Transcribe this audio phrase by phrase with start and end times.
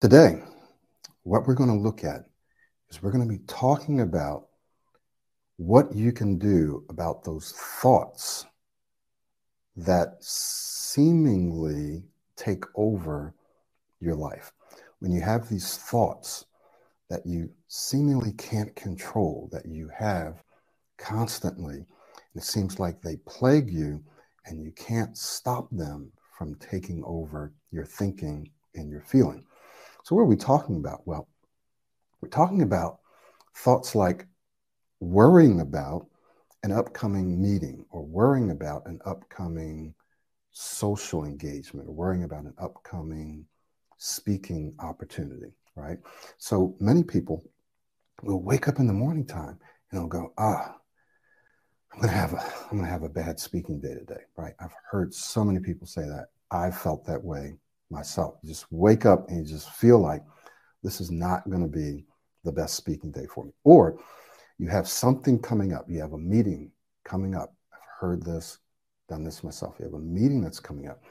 [0.00, 0.40] Today,
[1.24, 2.20] what we're going to look at
[2.88, 4.46] is we're going to be talking about
[5.56, 7.50] what you can do about those
[7.82, 8.46] thoughts
[9.76, 12.04] that seemingly
[12.36, 13.34] take over
[13.98, 14.52] your life.
[15.00, 16.44] When you have these thoughts
[17.10, 20.44] that you seemingly can't control, that you have
[20.96, 21.84] constantly,
[22.36, 24.00] it seems like they plague you
[24.46, 29.44] and you can't stop them from taking over your thinking and your feeling.
[30.08, 31.06] So, what are we talking about?
[31.06, 31.28] Well,
[32.22, 33.00] we're talking about
[33.54, 34.26] thoughts like
[35.00, 36.06] worrying about
[36.62, 39.94] an upcoming meeting or worrying about an upcoming
[40.50, 43.44] social engagement or worrying about an upcoming
[43.98, 45.98] speaking opportunity, right?
[46.38, 47.44] So many people
[48.22, 49.58] will wake up in the morning time
[49.90, 50.74] and they'll go, ah,
[51.92, 52.40] I'm gonna have a
[52.70, 54.54] I'm gonna have a bad speaking day today, right?
[54.58, 56.28] I've heard so many people say that.
[56.50, 57.58] I've felt that way
[57.90, 58.36] myself.
[58.44, 60.22] Just wake up and you just feel like
[60.82, 62.04] this is not gonna be
[62.44, 63.52] the best speaking day for me.
[63.64, 63.98] Or
[64.58, 66.70] you have something coming up, you have a meeting
[67.04, 67.54] coming up.
[67.72, 68.58] I've heard this,
[69.08, 69.76] done this myself.
[69.78, 71.02] You have a meeting that's coming up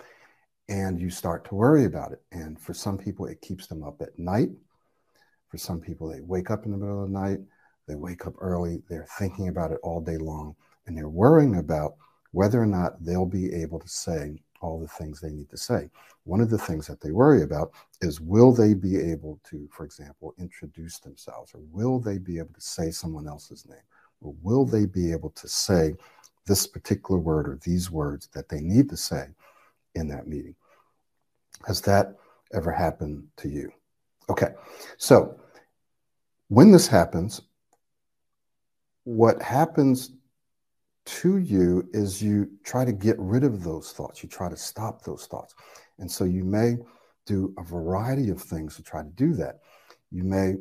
[0.70, 2.22] and you start to worry about it.
[2.32, 4.50] And for some people, it keeps them up at night.
[5.50, 7.40] For some people, they wake up in the middle of the night,
[7.88, 11.96] they wake up early, they're thinking about it all day long, and they're worrying about
[12.32, 15.90] whether or not they'll be able to say all the things they need to say.
[16.24, 19.86] One of the things that they worry about is will they be able to, for
[19.86, 23.78] example, introduce themselves, or will they be able to say someone else's name,
[24.22, 25.94] or will they be able to say
[26.46, 29.28] this particular word or these words that they need to say
[29.96, 30.56] in that meeting?
[31.66, 32.16] Has that
[32.54, 33.72] ever happened to you?
[34.30, 34.50] Okay,
[34.98, 35.40] so
[36.50, 37.42] when this happens,
[39.04, 40.12] what happens
[41.08, 44.22] to you is you try to get rid of those thoughts.
[44.22, 45.56] You try to stop those thoughts.
[46.00, 46.78] And so you may
[47.26, 49.60] do a variety of things to try to do that.
[50.12, 50.56] You may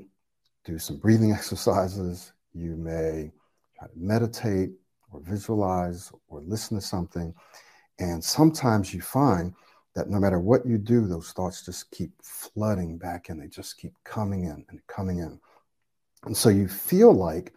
[0.65, 2.33] do some breathing exercises.
[2.55, 3.33] You may
[3.79, 4.71] try to meditate
[5.13, 7.35] or visualize or listen to something.
[7.99, 9.53] And sometimes you find
[9.97, 13.39] that no matter what you do, those thoughts just keep flooding back in.
[13.39, 15.41] They just keep coming in and coming in.
[16.25, 17.53] And so you feel like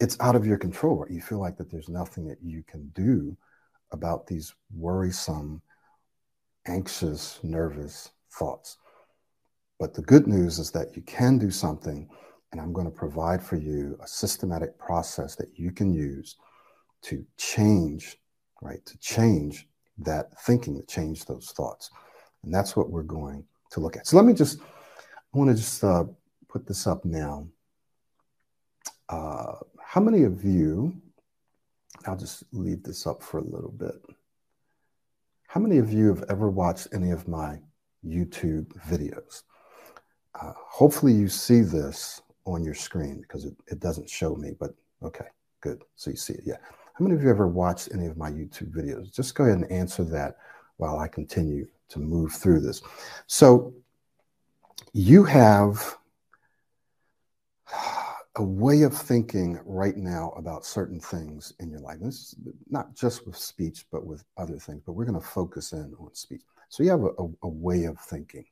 [0.00, 1.06] it's out of your control.
[1.08, 3.36] You feel like that there's nothing that you can do
[3.90, 5.62] about these worrisome,
[6.66, 8.78] anxious, nervous thoughts.
[9.78, 12.08] But the good news is that you can do something,
[12.52, 16.36] and I'm going to provide for you a systematic process that you can use
[17.02, 18.18] to change,
[18.60, 18.84] right?
[18.86, 21.90] To change that thinking, to change those thoughts.
[22.44, 24.06] And that's what we're going to look at.
[24.06, 26.04] So let me just, I want to just uh,
[26.48, 27.48] put this up now.
[29.08, 29.54] Uh,
[29.88, 30.94] how many of you,
[32.04, 33.94] I'll just leave this up for a little bit.
[35.46, 37.58] How many of you have ever watched any of my
[38.06, 39.44] YouTube videos?
[40.38, 44.74] Uh, hopefully, you see this on your screen because it, it doesn't show me, but
[45.02, 45.24] okay,
[45.62, 45.82] good.
[45.96, 46.42] So you see it.
[46.44, 46.58] Yeah.
[46.92, 49.10] How many of you ever watched any of my YouTube videos?
[49.10, 50.36] Just go ahead and answer that
[50.76, 52.82] while I continue to move through this.
[53.26, 53.72] So
[54.92, 55.96] you have
[58.38, 61.98] a way of thinking right now about certain things in your life.
[62.00, 62.36] This is
[62.70, 66.14] not just with speech, but with other things, but we're going to focus in on
[66.14, 66.42] speech.
[66.68, 68.44] So you have a, a, a way of thinking,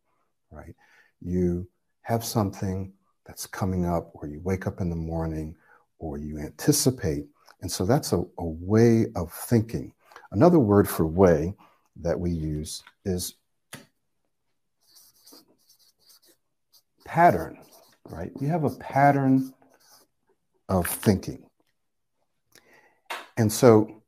[0.50, 0.74] right?
[1.20, 1.68] You
[2.02, 2.92] have something
[3.26, 5.54] that's coming up, or you wake up in the morning,
[5.98, 7.26] or you anticipate.
[7.62, 9.92] And so that's a, a way of thinking.
[10.32, 11.54] Another word for way
[12.02, 13.34] that we use is
[17.04, 17.58] pattern,
[18.10, 18.32] right?
[18.40, 19.52] You have a pattern
[20.68, 21.44] of thinking.
[23.36, 24.02] And so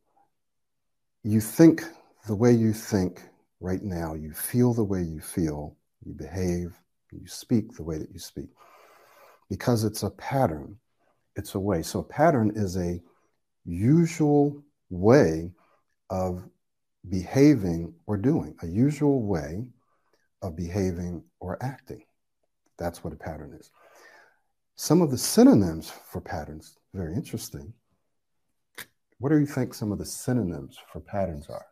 [1.23, 1.85] you think
[2.27, 3.23] the way you think
[3.61, 6.73] right now, you feel the way you feel, you behave,
[7.13, 8.49] you speak the way that you speak.
[9.51, 10.77] Because it's a pattern,
[11.37, 11.83] it's a way.
[11.83, 13.01] So, a pattern is a
[13.65, 15.53] usual way
[16.11, 16.45] of
[17.09, 19.65] behaving or doing, a usual way
[20.43, 22.05] of behaving or acting.
[22.79, 23.71] That's what a pattern is.
[24.81, 27.73] Some of the synonyms for patterns, very interesting.
[29.19, 31.67] What do you think some of the synonyms for patterns are?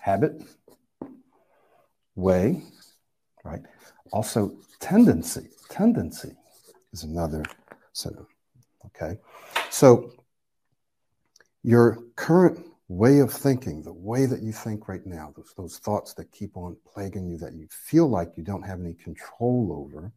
[0.00, 0.40] Habit,
[2.14, 2.62] way,
[3.44, 3.60] right?
[4.12, 5.48] Also, tendency.
[5.68, 6.30] Tendency
[6.92, 7.42] is another
[7.92, 8.28] synonym.
[8.86, 9.18] Okay.
[9.70, 10.12] So,
[11.64, 16.14] your current way of thinking, the way that you think right now, those, those thoughts
[16.14, 20.12] that keep on plaguing you that you feel like you don't have any control over,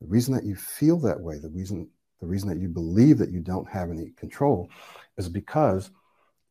[0.00, 1.88] the reason that you feel that way, the reason
[2.20, 4.70] the reason that you believe that you don't have any control
[5.16, 5.90] is because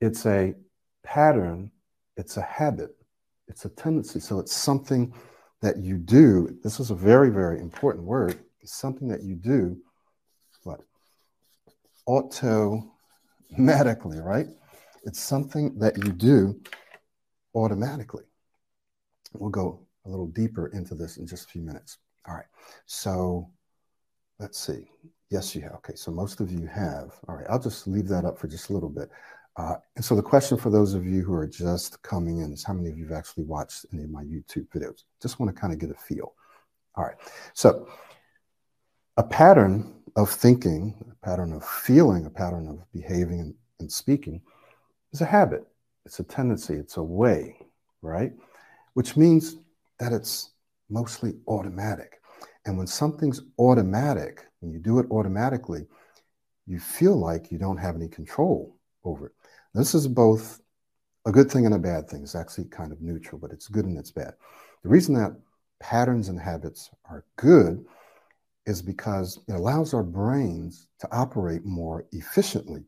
[0.01, 0.53] it's a
[1.03, 1.71] pattern,
[2.17, 2.95] it's a habit,
[3.47, 4.19] It's a tendency.
[4.19, 5.13] So it's something
[5.61, 6.57] that you do.
[6.63, 8.39] This is a very, very important word.
[8.61, 9.77] It's something that you do,
[10.63, 10.81] what?
[12.07, 14.47] Automatically, right?
[15.03, 16.59] It's something that you do
[17.55, 18.23] automatically.
[19.33, 21.97] We'll go a little deeper into this in just a few minutes.
[22.29, 22.45] All right.
[22.85, 23.49] So
[24.39, 24.87] let's see.
[25.31, 25.73] Yes, you have.
[25.73, 25.95] Okay.
[25.95, 27.11] So most of you have.
[27.27, 27.45] All right.
[27.49, 29.09] I'll just leave that up for just a little bit.
[29.57, 32.63] Uh, and so the question for those of you who are just coming in is
[32.63, 35.03] how many of you have actually watched any of my YouTube videos?
[35.21, 36.33] Just want to kind of get a feel.
[36.95, 37.17] All right.
[37.53, 37.89] So
[39.17, 44.41] a pattern of thinking, a pattern of feeling, a pattern of behaving and, and speaking
[45.11, 45.65] is a habit.
[46.05, 46.75] It's a tendency.
[46.75, 47.57] It's a way,
[48.01, 48.31] right?
[48.93, 49.57] Which means
[49.99, 50.51] that it's
[50.89, 52.18] mostly automatic.
[52.69, 55.87] And when something's automatic, when you do it automatically,
[56.67, 59.31] you feel like you don't have any control over it.
[59.73, 60.61] This is both
[61.25, 62.21] a good thing and a bad thing.
[62.21, 64.35] It's actually kind of neutral, but it's good and it's bad.
[64.83, 65.31] The reason that
[65.79, 67.83] patterns and habits are good
[68.67, 72.83] is because it allows our brains to operate more efficiently.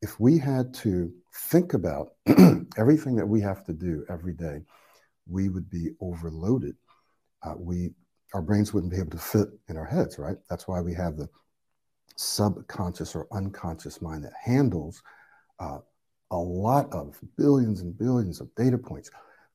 [0.00, 1.12] If we had to
[1.50, 2.12] think about
[2.78, 4.62] everything that we have to do every day,
[5.28, 6.76] we would be overloaded.
[7.42, 7.90] Uh, we
[8.36, 10.36] our brains wouldn't be able to fit in our heads, right?
[10.50, 11.26] That's why we have the
[12.16, 15.02] subconscious or unconscious mind that handles
[15.58, 15.78] uh,
[16.30, 19.10] a lot of billions and billions of data points,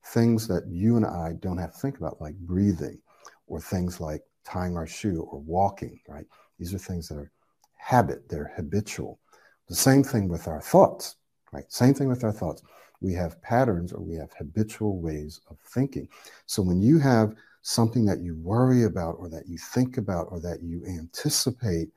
[0.06, 2.98] things that you and I don't have to think about, like breathing,
[3.46, 6.26] or things like tying our shoe or walking, right?
[6.58, 7.30] These are things that are
[7.76, 9.20] habit, they're habitual.
[9.68, 11.18] The same thing with our thoughts,
[11.52, 11.70] right?
[11.70, 12.64] Same thing with our thoughts.
[13.00, 16.08] We have patterns or we have habitual ways of thinking.
[16.46, 20.40] So when you have something that you worry about or that you think about or
[20.40, 21.88] that you anticipate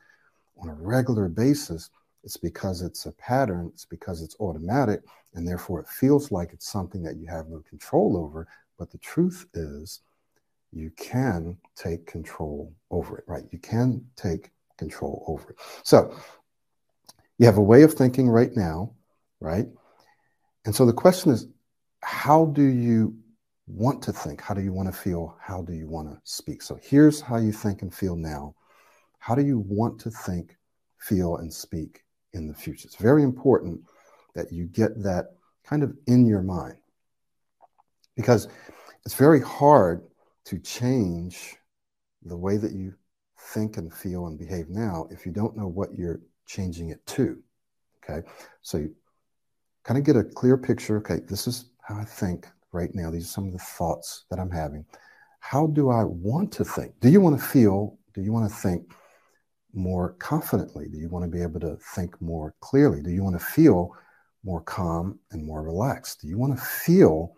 [0.61, 1.89] on a regular basis,
[2.23, 5.01] it's because it's a pattern, it's because it's automatic,
[5.33, 8.47] and therefore it feels like it's something that you have no control over.
[8.77, 10.01] But the truth is,
[10.71, 13.43] you can take control over it, right?
[13.51, 15.57] You can take control over it.
[15.83, 16.15] So
[17.37, 18.91] you have a way of thinking right now,
[19.39, 19.67] right?
[20.65, 21.47] And so the question is,
[22.01, 23.15] how do you
[23.67, 24.41] want to think?
[24.41, 25.35] How do you want to feel?
[25.41, 26.61] How do you want to speak?
[26.61, 28.55] So here's how you think and feel now.
[29.19, 30.55] How do you want to think,
[30.99, 32.85] feel, and speak in the future.
[32.85, 33.81] It's very important
[34.35, 36.77] that you get that kind of in your mind
[38.15, 38.47] because
[39.05, 40.03] it's very hard
[40.45, 41.55] to change
[42.23, 42.93] the way that you
[43.39, 47.41] think and feel and behave now if you don't know what you're changing it to.
[48.03, 48.27] Okay.
[48.61, 48.95] So you
[49.83, 50.97] kind of get a clear picture.
[50.97, 51.21] Okay.
[51.27, 53.09] This is how I think right now.
[53.09, 54.85] These are some of the thoughts that I'm having.
[55.39, 56.99] How do I want to think?
[56.99, 57.97] Do you want to feel?
[58.13, 58.91] Do you want to think?
[59.75, 60.87] more confidently?
[60.87, 63.01] Do you want to be able to think more clearly?
[63.01, 63.93] Do you want to feel
[64.43, 66.21] more calm and more relaxed?
[66.21, 67.35] Do you want to feel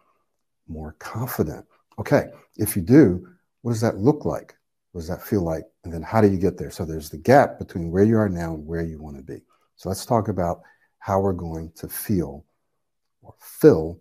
[0.67, 1.65] more confident?
[1.99, 3.27] Okay, if you do,
[3.61, 4.55] what does that look like?
[4.91, 5.63] What does that feel like?
[5.83, 6.71] And then how do you get there?
[6.71, 9.41] So there's the gap between where you are now and where you want to be.
[9.75, 10.61] So let's talk about
[10.99, 12.45] how we're going to feel
[13.21, 13.99] or fill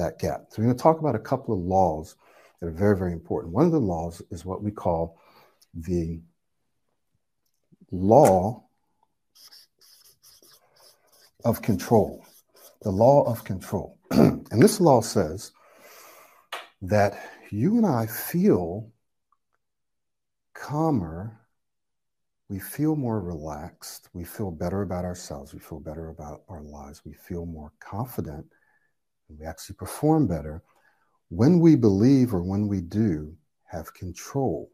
[0.00, 0.46] that gap.
[0.48, 2.16] So we're going to talk about a couple of laws
[2.60, 3.54] that are very, very important.
[3.54, 5.20] One of the laws is what we call
[5.74, 6.20] the
[7.90, 8.64] law
[11.44, 12.24] of control.
[12.82, 13.98] The law of control.
[14.10, 15.52] and this law says
[16.82, 17.18] that
[17.50, 18.90] you and I feel
[20.54, 21.38] calmer,
[22.48, 27.02] we feel more relaxed, we feel better about ourselves, we feel better about our lives,
[27.04, 28.46] we feel more confident,
[29.38, 30.62] we actually perform better
[31.28, 33.34] when we believe or when we do
[33.64, 34.70] have control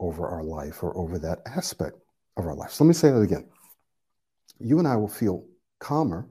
[0.00, 1.96] over our life or over that aspect
[2.36, 2.70] of our life.
[2.70, 3.48] So let me say that again.
[4.60, 5.44] You and I will feel
[5.78, 6.28] calmer.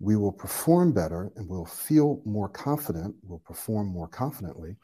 [0.00, 3.14] We will perform better and we'll feel more confident.
[3.22, 4.76] We'll perform more confidently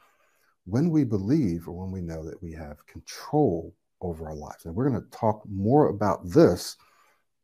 [0.65, 4.65] when we believe or when we know that we have control over our lives.
[4.65, 6.77] And we're going to talk more about this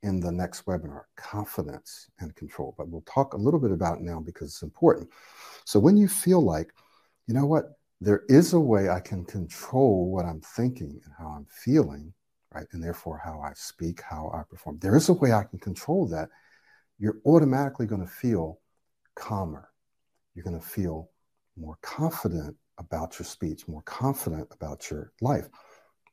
[0.04, 2.76] in the next webinar confidence and control.
[2.78, 5.10] But we'll talk a little bit about now because it's important.
[5.66, 6.72] So when you feel like,
[7.28, 11.30] you know what, there is a way I can control what I'm thinking and how
[11.30, 12.14] I'm feeling
[12.54, 12.68] right?
[12.72, 14.80] And therefore, how I speak, how I perform.
[14.80, 16.30] There is a way I can control that.
[17.00, 18.60] You're automatically going to feel
[19.16, 19.70] calmer.
[20.34, 21.12] You're going to feel
[21.56, 25.48] more confident about your speech, more confident about your life.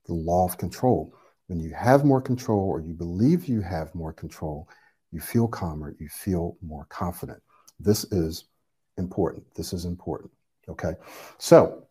[0.06, 1.14] The law of control.
[1.46, 4.68] When you have more control or you believe you have more control,
[5.12, 7.42] you feel calmer, you feel more confident.
[7.78, 8.44] This is
[8.96, 9.44] important.
[9.54, 10.30] This is important.
[10.68, 10.94] Okay.
[11.38, 11.86] So,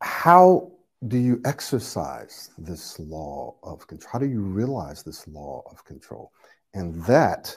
[0.00, 0.72] how
[1.06, 4.10] do you exercise this law of control?
[4.12, 6.32] How do you realize this law of control?
[6.74, 7.56] And that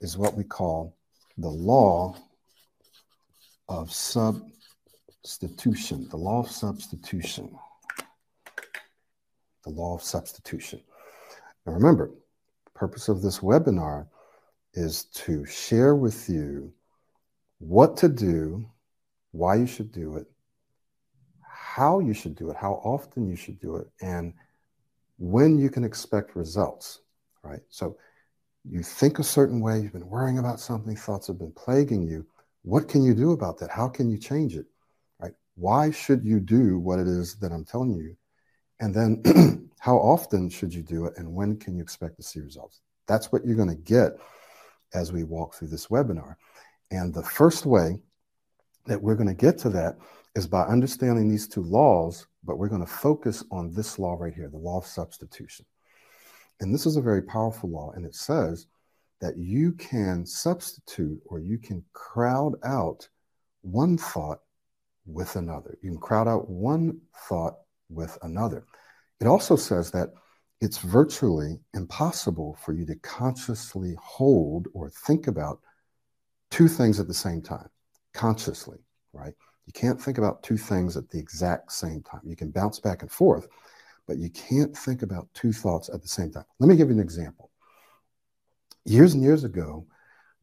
[0.00, 0.96] is what we call
[1.36, 2.16] the law
[3.68, 6.08] of substitution.
[6.10, 7.56] The law of substitution.
[9.68, 10.80] The law of substitution.
[11.66, 12.10] Now remember,
[12.64, 14.06] the purpose of this webinar
[14.72, 16.72] is to share with you
[17.58, 18.64] what to do,
[19.32, 20.26] why you should do it,
[21.42, 24.32] how you should do it, how often you should do it, and
[25.18, 27.00] when you can expect results,
[27.42, 27.60] right?
[27.68, 27.98] So
[28.64, 32.24] you think a certain way, you've been worrying about something, thoughts have been plaguing you.
[32.62, 33.70] What can you do about that?
[33.70, 34.66] How can you change it?
[35.20, 35.34] Right?
[35.56, 38.16] Why should you do what it is that I'm telling you?
[38.80, 42.40] And then how often should you do it and when can you expect to see
[42.40, 42.80] results?
[43.06, 44.12] That's what you're going to get
[44.94, 46.36] as we walk through this webinar.
[46.90, 47.98] And the first way
[48.86, 49.98] that we're going to get to that
[50.34, 54.34] is by understanding these two laws, but we're going to focus on this law right
[54.34, 55.66] here, the law of substitution.
[56.60, 58.66] And this is a very powerful law, and it says
[59.20, 63.08] that you can substitute or you can crowd out
[63.62, 64.40] one thought
[65.06, 65.76] with another.
[65.82, 67.58] You can crowd out one thought
[67.88, 68.66] with another.
[69.20, 70.10] It also says that
[70.60, 75.60] it's virtually impossible for you to consciously hold or think about
[76.50, 77.68] two things at the same time,
[78.12, 78.78] consciously,
[79.12, 79.34] right?
[79.66, 82.22] You can't think about two things at the exact same time.
[82.24, 83.46] You can bounce back and forth,
[84.06, 86.44] but you can't think about two thoughts at the same time.
[86.58, 87.50] Let me give you an example.
[88.84, 89.86] Years and years ago,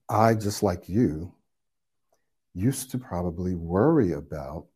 [0.07, 1.33] I, just like you,
[2.53, 4.67] used to probably worry about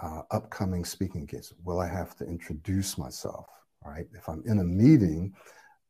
[0.00, 1.52] uh, upcoming speaking gigs.
[1.64, 3.46] Will I have to introduce myself?
[3.84, 4.06] Right?
[4.12, 5.34] If I'm in a meeting,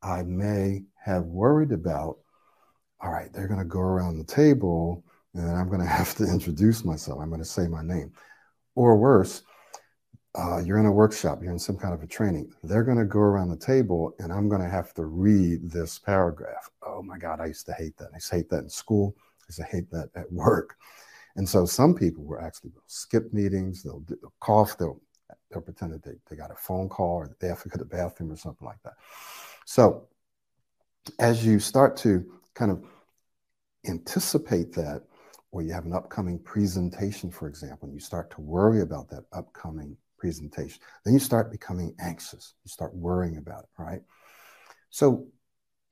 [0.02, 2.18] I may have worried about,
[3.00, 6.24] all right, they're going to go around the table and I'm going to have to
[6.24, 7.20] introduce myself.
[7.20, 8.12] I'm going to say my name.
[8.74, 9.42] Or worse,
[10.34, 12.52] uh, you're in a workshop, you're in some kind of a training.
[12.62, 15.98] They're going to go around the table and I'm going to have to read this
[15.98, 16.70] paragraph.
[16.86, 18.10] Oh my God, I used to hate that.
[18.12, 19.16] I used to hate that in school.
[19.18, 20.76] I used to hate that at work.
[21.38, 25.00] And so some people were actually skip meetings, they'll, they'll cough, they'll,
[25.50, 27.84] they'll pretend that they, they got a phone call or they have to go to
[27.84, 28.94] the bathroom or something like that.
[29.64, 30.08] So
[31.20, 32.84] as you start to kind of
[33.86, 35.04] anticipate that,
[35.52, 39.22] or you have an upcoming presentation, for example, and you start to worry about that
[39.32, 42.54] upcoming presentation, then you start becoming anxious.
[42.64, 44.02] You start worrying about it, right?
[44.90, 45.28] So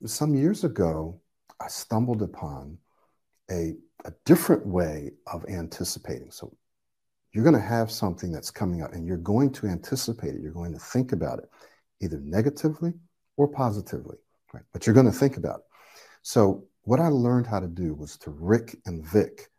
[0.05, 1.21] some years ago,
[1.61, 2.79] I stumbled upon
[3.51, 3.75] a
[4.05, 6.31] a different way of anticipating.
[6.31, 6.55] So
[7.31, 10.41] you're going to have something that's coming up and you're going to anticipate it.
[10.41, 11.49] You're going to think about it
[11.99, 12.93] either negatively
[13.37, 14.17] or positively,
[14.53, 14.63] right?
[14.71, 15.65] But you're going to think about it.
[16.21, 19.49] So what I learned how to do was to Rick and Vic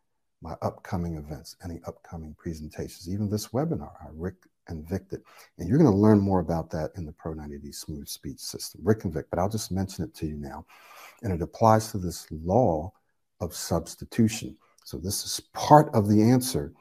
[0.41, 4.35] my upcoming events, any upcoming presentations, even this webinar, I Rick
[4.69, 5.21] and Vic it.
[5.57, 8.81] And you're going to learn more about that in the Pro 90D Smooth Speech System,
[8.83, 10.65] Rick and Vic, but I'll just mention it to you now.
[11.23, 12.93] And it applies to this law
[13.41, 14.57] of substitution.
[14.83, 16.73] So this is part of the answer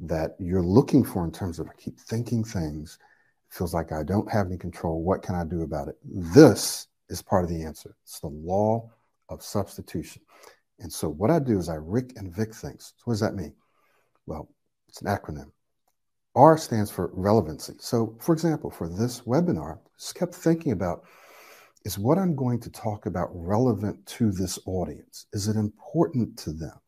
[0.00, 2.98] that you're looking for in terms of I keep thinking things.
[3.50, 5.02] It feels like I don't have any control.
[5.02, 5.96] What can I do about it?
[6.04, 7.96] This is part of the answer.
[8.04, 8.90] It's the law
[9.28, 10.22] of substitution.
[10.78, 12.94] And so what I do is I Rick and Vic things.
[12.96, 13.52] So what does that mean?
[14.26, 14.48] Well,
[14.88, 15.50] it's an acronym.
[16.34, 17.74] R stands for relevancy.
[17.78, 21.04] So for example, for this webinar, just kept thinking about
[21.84, 25.26] is what I'm going to talk about relevant to this audience?
[25.32, 26.78] Is it important to them?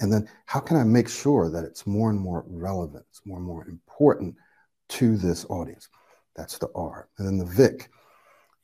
[0.00, 3.38] And then how can I make sure that it's more and more relevant, it's more
[3.38, 4.36] and more important
[4.90, 5.88] to this audience?
[6.36, 7.08] That's the R.
[7.18, 7.90] And then the VIC,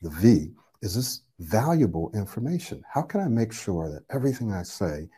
[0.00, 2.82] the V, is this valuable information?
[2.88, 5.08] How can I make sure that everything I say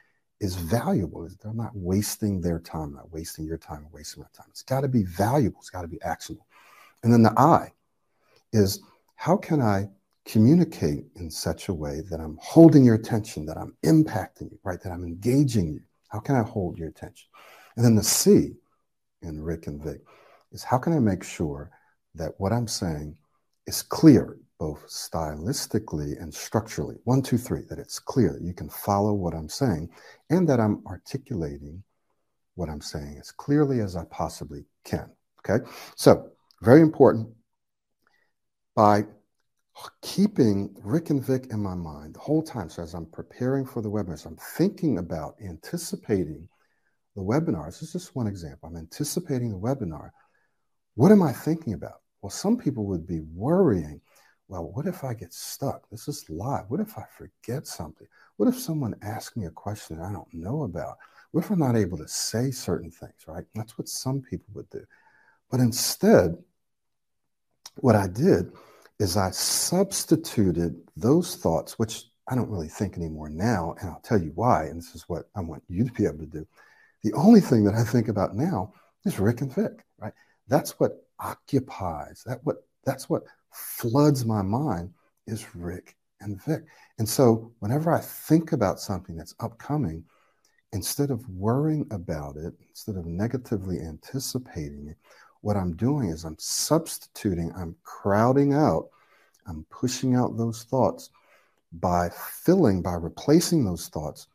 [0.41, 1.29] is valuable?
[1.43, 4.47] They're not wasting their time, not wasting your time, wasting my time.
[4.51, 6.47] It's got to be valuable, it's got to be actionable.
[7.03, 7.73] And then the I
[8.53, 8.81] is
[9.17, 9.89] how can I
[10.27, 14.81] communicate in such a way that I'm holding your attention, that I'm impacting you, right?
[14.83, 15.81] That I'm engaging you.
[16.09, 17.29] How can I hold your attention?
[17.77, 18.53] And then the C
[19.23, 20.01] in Rick and Vic
[20.53, 21.71] is how can I make sure
[22.15, 23.17] that what I'm saying
[23.67, 26.97] is clear, both stylistically and structurally?
[27.05, 29.91] One, two, three, that it's clear, that you can follow what I'm saying,
[30.31, 31.83] and that I'm articulating
[32.57, 35.11] what I'm saying as clearly as I possibly can.
[35.41, 35.65] Okay?
[35.95, 36.31] So,
[36.63, 37.29] very important.
[38.75, 39.05] By
[40.03, 42.69] keeping Rick and Vic in my mind the whole time.
[42.69, 46.49] So as I'm preparing for the webinar, so I'm thinking about anticipating
[47.15, 47.81] the webinars.
[47.81, 48.69] This is just one example.
[48.69, 50.11] I'm anticipating the webinar.
[50.95, 52.01] What am I thinking about?
[52.23, 54.01] Well, some people would be worrying.
[54.49, 55.89] Well, what if I get stuck?
[55.91, 56.65] This is live.
[56.69, 58.07] What if I forget something?
[58.37, 60.97] What if someone asks me a question I don't know about?
[61.33, 63.45] What if I'm not able to say certain things, right?
[63.55, 64.85] That's what some people would do.
[65.51, 66.37] But instead,
[67.77, 68.53] what I did
[68.99, 74.21] is I substituted those thoughts, which I don't really think anymore now, and I'll tell
[74.21, 74.65] you why.
[74.65, 76.47] And this is what I want you to be able to do.
[77.03, 78.73] The only thing that I think about now
[79.05, 80.13] is Rick and Vic, right?
[80.49, 84.91] That's what occupies, that what that's what floods my mind
[85.27, 86.65] is Rick and Vic.
[86.99, 90.05] And so whenever I think about something that's upcoming,
[90.73, 94.97] instead of worrying about it, instead of negatively anticipating it,
[95.47, 98.89] what I'm doing is I'm substituting, I'm crowding out,
[99.47, 101.11] I'm pushing out those thoughts
[101.71, 102.11] by
[102.43, 104.27] filling, by replacing those thoughts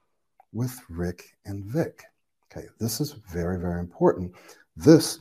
[0.53, 2.03] with Rick and Vic.
[2.49, 4.31] Okay, this is very, very important.
[4.77, 5.19] This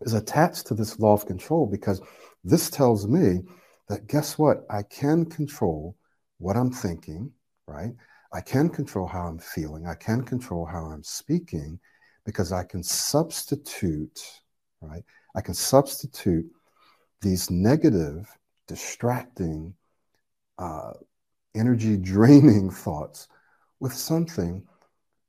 [0.00, 2.00] is attached to this law of control because
[2.42, 3.42] this tells me
[3.90, 4.64] that guess what?
[4.70, 5.96] I can control
[6.38, 7.30] what I'm thinking,
[7.66, 7.92] right?
[8.32, 9.86] I can control how I'm feeling.
[9.86, 11.78] I can control how I'm speaking
[12.24, 14.40] because I can substitute,
[14.88, 15.04] right?
[15.34, 16.46] I can substitute
[17.20, 18.28] these negative,
[18.68, 19.74] distracting,
[20.58, 20.92] uh,
[21.54, 23.28] energy draining thoughts
[23.80, 24.62] with something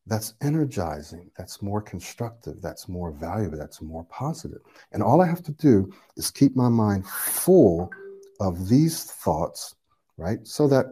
[0.07, 4.59] that's energizing, that's more constructive, that's more valuable, that's more positive.
[4.91, 7.89] And all I have to do is keep my mind full
[8.39, 9.75] of these thoughts,
[10.17, 10.45] right?
[10.45, 10.85] So that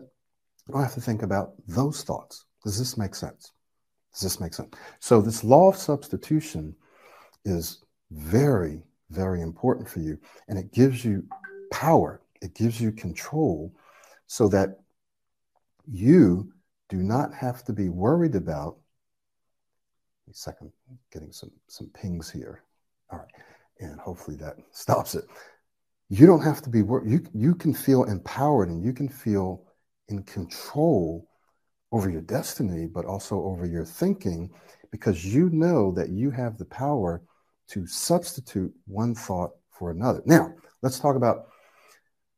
[0.73, 2.45] I have to think about those thoughts.
[2.63, 3.51] Does this make sense?
[4.13, 4.73] Does this make sense?
[4.99, 6.75] So, this law of substitution
[7.45, 10.17] is very, very important for you.
[10.47, 11.25] And it gives you
[11.71, 13.73] power, it gives you control
[14.27, 14.79] so that
[15.85, 16.51] you
[16.89, 18.77] do not have to be worried about.
[20.29, 20.71] A second,
[21.11, 22.63] getting some, some pings here.
[23.11, 23.27] All right.
[23.79, 25.25] And hopefully that stops it
[26.13, 27.09] you don't have to be worried.
[27.09, 29.63] you you can feel empowered and you can feel
[30.09, 31.27] in control
[31.91, 34.49] over your destiny but also over your thinking
[34.91, 37.23] because you know that you have the power
[37.67, 41.47] to substitute one thought for another now let's talk about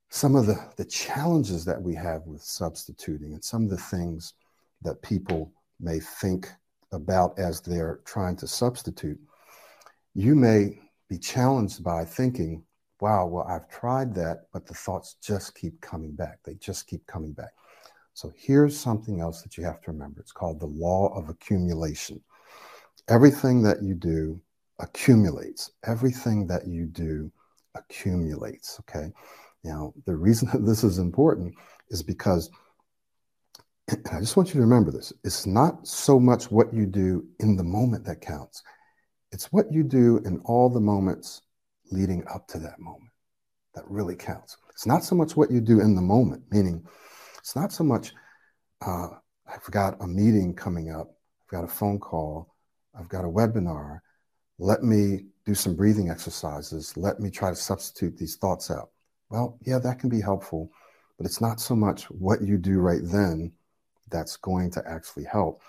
[0.09, 4.33] some of the the challenges that we have with substituting and some of the things
[4.81, 6.49] that people may think
[6.91, 9.19] about as they're trying to substitute
[10.13, 10.79] you may
[11.09, 12.63] be challenged by thinking
[13.01, 16.39] wow, well, I've tried that, but the thoughts just keep coming back.
[16.43, 17.51] They just keep coming back.
[18.13, 22.21] So here's something else that you have to remember it's called the law of accumulation.
[23.09, 24.41] Everything that you do
[24.79, 27.31] accumulates, everything that you do
[27.75, 28.79] accumulates.
[28.81, 29.11] Okay.
[29.63, 31.53] Now, the reason that this is important
[31.89, 32.49] is because
[33.89, 37.25] and I just want you to remember this it's not so much what you do
[37.39, 38.63] in the moment that counts,
[39.31, 41.41] it's what you do in all the moments
[41.91, 43.11] leading up to that moment
[43.75, 44.57] that really counts.
[44.71, 46.83] It's not so much what you do in the moment, meaning
[47.37, 48.13] it's not so much,
[48.85, 49.09] uh,
[49.47, 52.55] I've got a meeting coming up, I've got a phone call,
[52.97, 53.99] I've got a webinar.
[54.57, 56.95] Let me do some breathing exercises.
[56.97, 58.89] Let me try to substitute these thoughts out.
[59.29, 60.71] Well, yeah, that can be helpful,
[61.17, 63.51] but it's not so much what you do right then
[64.09, 65.61] that's going to actually help,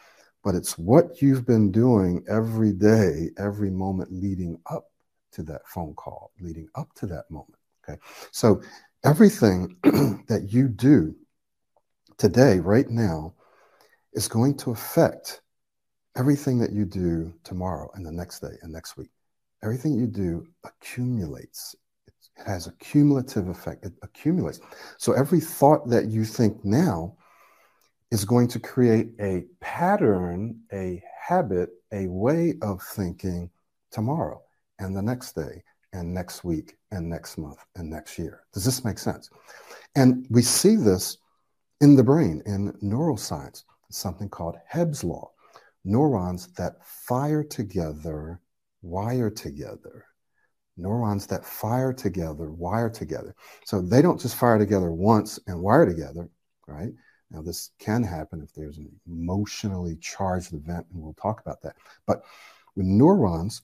[0.44, 4.90] but it's what you've been doing every day, every moment leading up
[5.32, 7.58] to that phone call, leading up to that moment.
[7.82, 7.98] Okay.
[8.30, 8.62] So
[9.04, 9.76] everything
[10.28, 11.14] that you do
[12.18, 13.34] today, right now,
[14.12, 15.42] is going to affect
[16.16, 19.10] everything that you do tomorrow and the next day and next week.
[19.62, 21.74] Everything you do accumulates.
[22.06, 22.14] It
[22.46, 23.84] has a cumulative effect.
[23.84, 24.60] It accumulates.
[24.98, 27.16] So every thought that you think now
[28.10, 33.50] is going to create a pattern, a habit, a way of thinking
[33.90, 34.42] tomorrow
[34.78, 38.42] and the next day and next week and next month and next year.
[38.52, 39.30] Does this make sense?
[39.94, 41.18] And we see this
[41.80, 45.30] in the brain in neuroscience, something called Hebb's law.
[45.86, 48.40] Neurons that fire together
[48.82, 50.04] wire together.
[50.76, 53.34] Neurons that fire together wire together.
[53.64, 56.28] So they don't just fire together once and wire together,
[56.66, 56.92] right?
[57.30, 61.76] Now, this can happen if there's an emotionally charged event, and we'll talk about that.
[62.04, 62.22] But
[62.74, 63.62] when neurons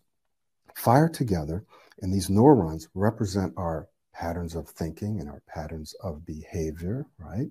[0.74, 1.64] fire together,
[2.00, 7.50] and these neurons represent our patterns of thinking and our patterns of behavior, right?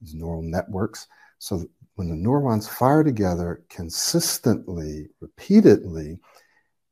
[0.00, 1.06] These neural networks.
[1.38, 6.18] So when the neurons fire together consistently, repeatedly,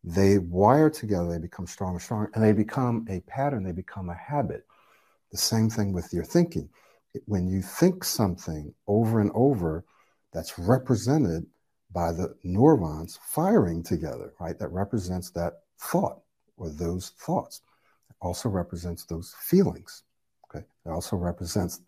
[0.04, 4.10] they wire together, they become stronger and stronger, and they become a pattern, they become
[4.10, 4.66] a habit.
[5.32, 6.68] The same thing with your thinking.
[7.26, 9.84] When you think something over and over,
[10.32, 11.46] that's represented
[11.92, 14.58] by the neurons firing together, right?
[14.58, 16.20] That represents that thought
[16.56, 17.62] or those thoughts.
[18.10, 20.02] It also represents those feelings.
[20.44, 20.64] Okay.
[20.84, 21.80] It also represents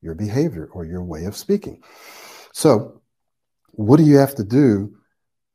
[0.00, 1.82] your behavior or your way of speaking.
[2.58, 3.02] So,
[3.70, 4.96] what do you have to do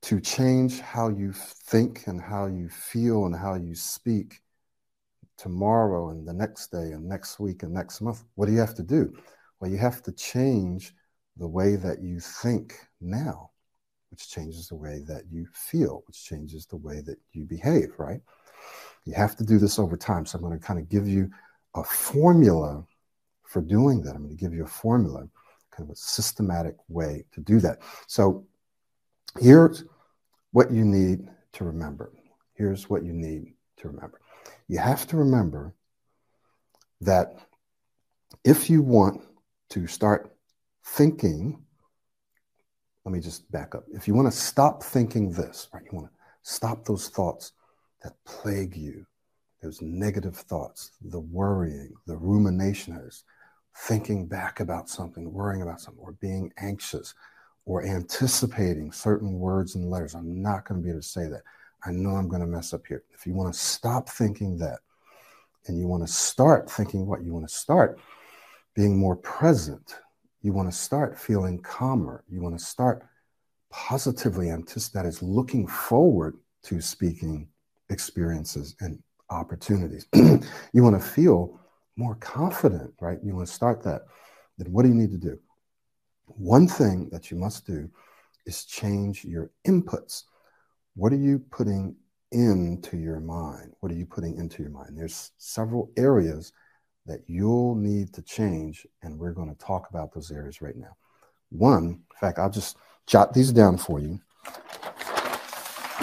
[0.04, 4.40] to change how you think and how you feel and how you speak
[5.38, 8.24] tomorrow and the next day and next week and next month?
[8.36, 9.14] What do you have to do?
[9.60, 10.94] Well, you have to change
[11.36, 13.52] the way that you think now
[14.10, 18.22] which changes the way that you feel, which changes the way that you behave, right?
[19.04, 20.26] You have to do this over time.
[20.26, 21.30] So I'm going to kind of give you
[21.76, 22.86] a formula
[23.44, 24.16] for doing that.
[24.16, 25.28] I'm going to give you a formula,
[25.76, 27.80] kind of a systematic way to do that.
[28.08, 28.46] So
[29.40, 29.84] here's
[30.52, 32.12] what you need to remember.
[32.54, 34.22] Here's what you need to remember.
[34.68, 35.74] You have to remember
[37.02, 37.36] that
[38.44, 39.22] if you want
[39.70, 40.36] to start
[40.86, 41.64] thinking,
[43.06, 43.84] let me just back up.
[43.94, 47.54] If you want to stop thinking this, right, you want to stop those thoughts
[48.04, 49.06] that plague you,
[49.62, 53.24] those negative thoughts, the worrying, the ruminations,
[53.76, 57.14] thinking back about something, worrying about something, or being anxious,
[57.66, 60.16] or anticipating certain words and letters.
[60.16, 61.44] I'm not going to be able to say that.
[61.86, 63.04] I know I'm going to mess up here.
[63.14, 64.80] If you want to stop thinking that
[65.68, 68.00] and you want to start thinking what you want to start,
[68.76, 69.98] being more present,
[70.42, 73.04] you want to start feeling calmer, you want to start
[73.70, 77.48] positively anticipating that is looking forward to speaking
[77.90, 80.08] experiences and opportunities.
[80.14, 81.60] you want to feel
[81.96, 83.20] more confident, right?
[83.24, 84.04] You want to start that.
[84.58, 85.40] Then what do you need to do?
[86.26, 87.90] One thing that you must do
[88.46, 90.24] is change your inputs.
[90.96, 91.96] What are you putting
[92.32, 93.74] into your mind?
[93.80, 94.98] What are you putting into your mind?
[94.98, 96.54] There's several areas
[97.06, 100.96] that you'll need to change, and we're going to talk about those areas right now.
[101.50, 104.20] One, in fact, I'll just jot these down for you,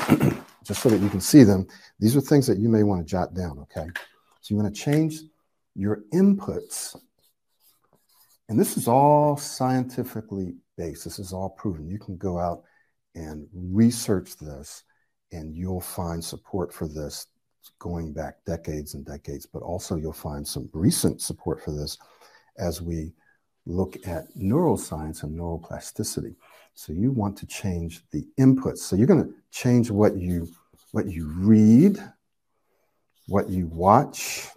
[0.64, 1.66] just so that you can see them.
[1.98, 3.88] These are things that you may want to jot down, okay?
[4.40, 5.20] So you want to change
[5.74, 6.96] your inputs.
[8.48, 11.04] And this is all scientifically based.
[11.04, 11.88] This is all proven.
[11.88, 12.64] You can go out
[13.14, 14.83] and research this,
[15.33, 17.26] and you'll find support for this
[17.78, 21.98] going back decades and decades, but also you'll find some recent support for this
[22.59, 23.12] as we
[23.66, 26.35] look at neuroscience and neuroplasticity.
[26.74, 28.78] So you want to change the inputs.
[28.78, 30.48] So you're going to change what you
[30.92, 31.98] what you read,
[33.28, 34.48] what you watch,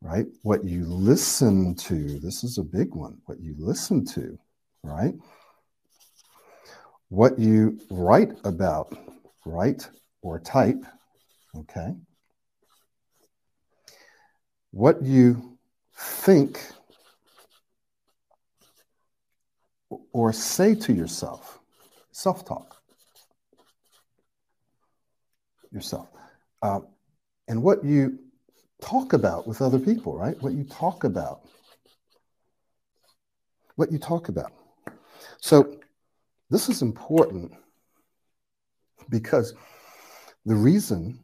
[0.00, 0.26] right?
[0.42, 2.18] What you listen to.
[2.20, 3.18] This is a big one.
[3.26, 4.38] What you listen to,
[4.82, 5.14] right?
[7.08, 8.96] What you write about,
[9.44, 9.88] write
[10.22, 10.84] or type,
[11.58, 11.94] Okay.
[14.70, 15.58] What you
[15.96, 16.60] think
[20.12, 21.58] or say to yourself,
[22.12, 22.76] self talk,
[25.72, 26.08] yourself,
[26.62, 26.80] uh,
[27.48, 28.18] and what you
[28.82, 30.40] talk about with other people, right?
[30.40, 31.40] What you talk about.
[33.76, 34.52] What you talk about.
[35.40, 35.78] So,
[36.50, 37.52] this is important
[39.10, 39.54] because
[40.46, 41.20] the reason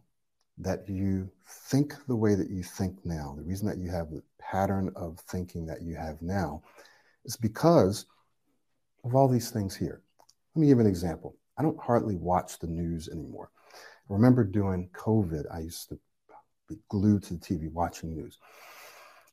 [0.58, 4.22] that you think the way that you think now, the reason that you have the
[4.38, 6.62] pattern of thinking that you have now,
[7.24, 8.06] is because
[9.04, 10.02] of all these things here.
[10.54, 11.36] Let me give an example.
[11.58, 13.50] I don't hardly watch the news anymore.
[14.08, 15.98] I remember during COVID, I used to
[16.68, 18.38] be glued to the TV watching news.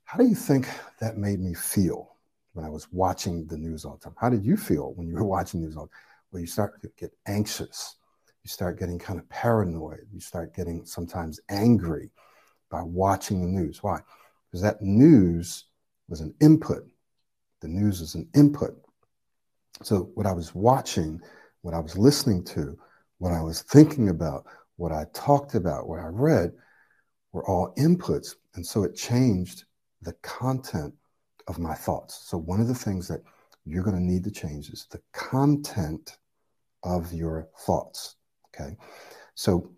[0.03, 0.67] How do you think
[0.99, 2.15] that made me feel
[2.53, 4.15] when I was watching the news all the time?
[4.19, 5.99] How did you feel when you were watching news all the time?
[6.31, 7.95] Well, you start to get anxious
[8.43, 10.07] you start getting kind of paranoid.
[10.11, 12.09] You start getting sometimes angry
[12.69, 13.83] by watching the news.
[13.83, 13.99] Why?
[14.49, 15.65] Because that news
[16.09, 16.83] was an input.
[17.61, 18.75] The news is an input.
[19.83, 21.21] So, what I was watching,
[21.61, 22.77] what I was listening to,
[23.19, 24.45] what I was thinking about,
[24.77, 26.51] what I talked about, what I read
[27.31, 28.35] were all inputs.
[28.55, 29.65] And so it changed
[30.01, 30.93] the content
[31.47, 32.21] of my thoughts.
[32.25, 33.21] So, one of the things that
[33.65, 36.17] you're going to need to change is the content
[36.83, 38.15] of your thoughts.
[38.53, 38.75] Okay.
[39.35, 39.71] So,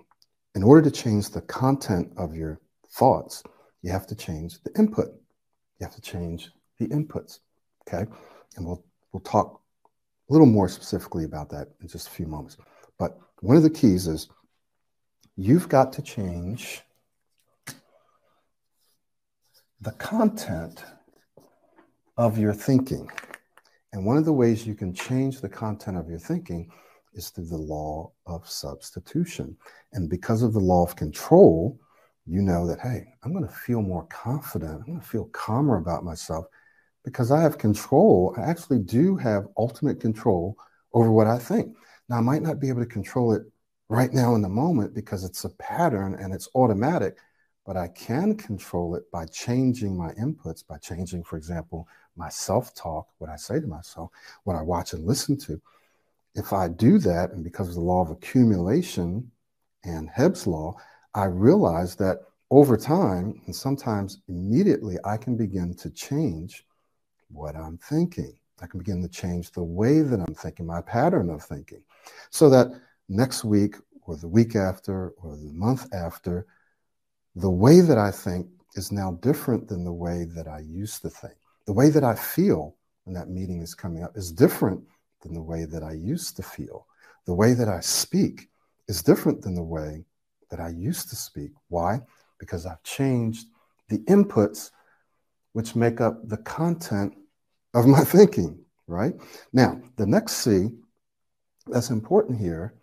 [0.55, 3.43] in order to change the content of your thoughts,
[3.81, 5.07] you have to change the input.
[5.79, 7.39] You have to change the inputs.
[7.87, 8.09] Okay.
[8.55, 9.61] And we'll we'll talk
[10.29, 12.57] a little more specifically about that in just a few moments.
[12.97, 14.29] But one of the keys is
[15.35, 16.81] you've got to change
[19.83, 20.81] the content
[22.15, 23.09] of your thinking.
[23.91, 26.69] And one of the ways you can change the content of your thinking
[27.15, 29.57] is through the law of substitution.
[29.91, 31.77] And because of the law of control,
[32.25, 34.71] you know that, hey, I'm going to feel more confident.
[34.71, 36.45] I'm going to feel calmer about myself
[37.03, 38.33] because I have control.
[38.37, 40.55] I actually do have ultimate control
[40.93, 41.75] over what I think.
[42.07, 43.43] Now, I might not be able to control it
[43.89, 47.17] right now in the moment because it's a pattern and it's automatic,
[47.65, 52.73] but I can control it by changing my inputs, by changing, for example, my self
[52.75, 54.11] talk, what I say to myself,
[54.43, 55.61] what I watch and listen to
[56.35, 59.29] if I do that, and because of the law of accumulation
[59.83, 60.75] and Hebb's law,
[61.13, 66.65] I realize that over time, and sometimes immediately, I can begin to change
[67.29, 68.37] what I'm thinking.
[68.61, 71.83] I can begin to change the way that I'm thinking, my pattern of thinking,
[72.29, 72.67] so that
[73.09, 76.45] next week or the week after or the month after,
[77.35, 81.09] the way that I think is now different than the way that I used to
[81.09, 81.35] think.
[81.65, 84.81] The way that I feel when that meeting is coming up is different
[85.21, 86.87] than the way that I used to feel.
[87.25, 88.49] The way that I speak
[88.87, 90.05] is different than the way
[90.49, 91.51] that I used to speak.
[91.69, 92.01] Why?
[92.39, 93.47] Because I've changed
[93.89, 94.71] the inputs
[95.53, 97.15] which make up the content
[97.73, 99.13] of my thinking, right?
[99.53, 100.69] Now, the next C
[101.67, 102.73] that's important here,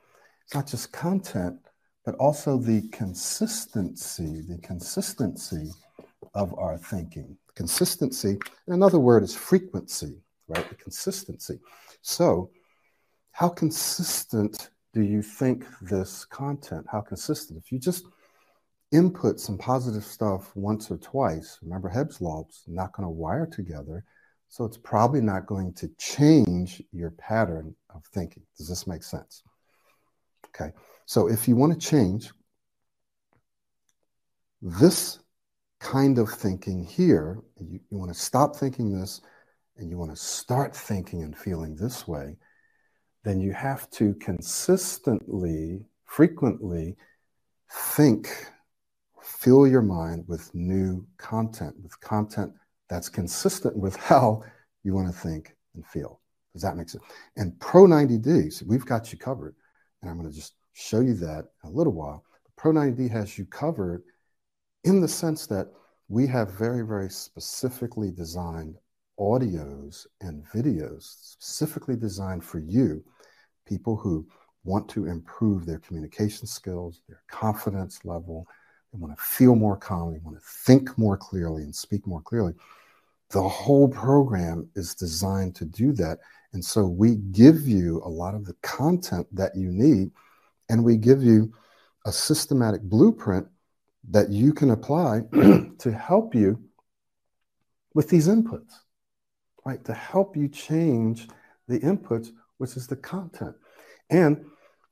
[0.45, 1.59] it's not just content,
[2.05, 5.71] but also the consistency, the consistency
[6.35, 7.37] of our thinking.
[7.55, 10.17] Consistency, another word is frequency,
[10.49, 10.69] right?
[10.69, 11.59] The consistency.
[12.03, 12.51] So,
[13.33, 16.87] how consistent do you think this content?
[16.91, 17.63] How consistent?
[17.63, 18.07] If you just
[18.93, 24.05] input some positive stuff once or twice, remember Hebb's law not going to wire together.
[24.49, 28.43] So it's probably not going to change your pattern of thinking.
[28.57, 29.45] Does this make sense?
[30.49, 30.73] Okay.
[31.11, 32.31] So if you want to change
[34.63, 35.19] this
[35.81, 39.21] kind of thinking here, you, you want to stop thinking this
[39.77, 42.37] and you want to start thinking and feeling this way,
[43.25, 46.95] then you have to consistently, frequently
[47.73, 48.47] think,
[49.21, 52.53] fill your mind with new content, with content
[52.89, 54.45] that's consistent with how
[54.85, 56.21] you want to think and feel.
[56.53, 57.03] Does that make sense?
[57.37, 59.57] And Pro 90D, so we've got you covered.
[60.03, 62.25] And I'm going to just show you that in a little while.
[62.57, 64.03] Pro 90D has you covered
[64.85, 65.69] in the sense that
[66.09, 68.77] we have very, very specifically designed
[69.19, 73.05] audios and videos specifically designed for you,
[73.67, 74.27] people who
[74.65, 78.47] want to improve their communication skills, their confidence level,
[78.93, 82.23] they want to feel more calm, they want to think more clearly and speak more
[82.23, 82.55] clearly.
[83.31, 86.19] The whole program is designed to do that.
[86.53, 90.11] And so we give you a lot of the content that you need,
[90.71, 91.53] and we give you
[92.07, 93.47] a systematic blueprint
[94.09, 96.63] that you can apply to help you
[97.93, 98.73] with these inputs,
[99.67, 99.85] right?
[99.85, 101.29] To help you change
[101.67, 103.57] the inputs, which is the content.
[104.09, 104.45] And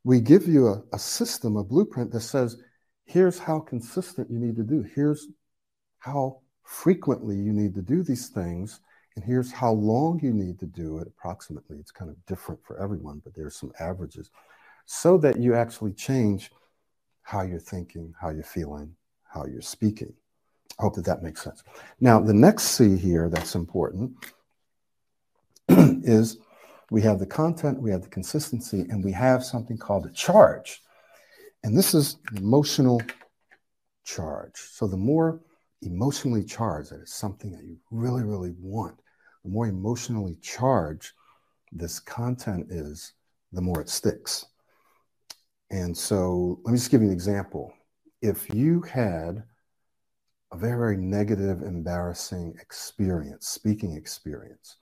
[0.04, 2.56] we give you a, a system, a blueprint that says,
[3.04, 4.84] here's how consistent you need to do.
[4.94, 5.28] Here's
[6.00, 8.80] how frequently you need to do these things.
[9.14, 11.78] And here's how long you need to do it approximately.
[11.78, 14.30] It's kind of different for everyone, but there's some averages
[14.90, 16.50] so that you actually change
[17.20, 20.14] how you're thinking, how you're feeling, how you're speaking.
[20.78, 21.62] I hope that that makes sense.
[22.00, 24.12] Now, the next C here that's important
[25.68, 26.38] is
[26.90, 30.82] we have the content, we have the consistency, and we have something called a charge.
[31.62, 33.02] And this is emotional
[34.04, 34.56] charge.
[34.56, 35.42] So the more
[35.82, 38.98] emotionally charged, that is something that you really, really want,
[39.44, 41.12] the more emotionally charged
[41.72, 43.12] this content is,
[43.52, 44.46] the more it sticks.
[45.70, 47.72] And so let me just give you an example.
[48.22, 49.42] If you had
[50.52, 54.76] a very, very negative, embarrassing experience, speaking experience,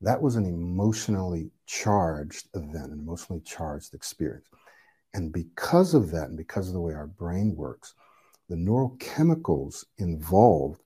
[0.00, 4.46] that was an emotionally charged event, an emotionally charged experience.
[5.14, 7.94] And because of that, and because of the way our brain works,
[8.48, 10.82] the neurochemicals involved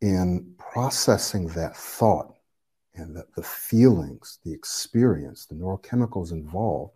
[0.00, 2.34] in processing that thought
[2.94, 6.92] and the, the feelings, the experience, the neurochemicals involved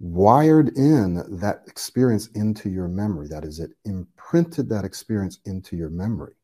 [0.00, 3.28] wired in that experience into your memory.
[3.28, 6.34] That is, it imprinted that experience into your memory.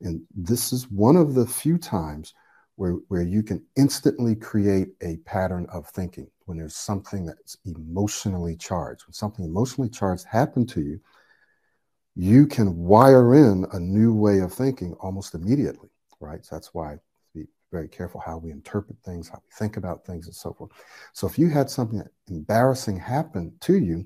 [0.00, 2.34] And this is one of the few times
[2.76, 8.56] where, where you can instantly create a pattern of thinking when there's something that's emotionally
[8.56, 9.06] charged.
[9.06, 11.00] When something emotionally charged happened to you,
[12.16, 16.44] you can wire in a new way of thinking almost immediately, right?
[16.44, 16.98] So that's why
[17.70, 20.70] very careful how we interpret things, how we think about things, and so forth.
[21.12, 24.04] So if you had something embarrassing happen to you,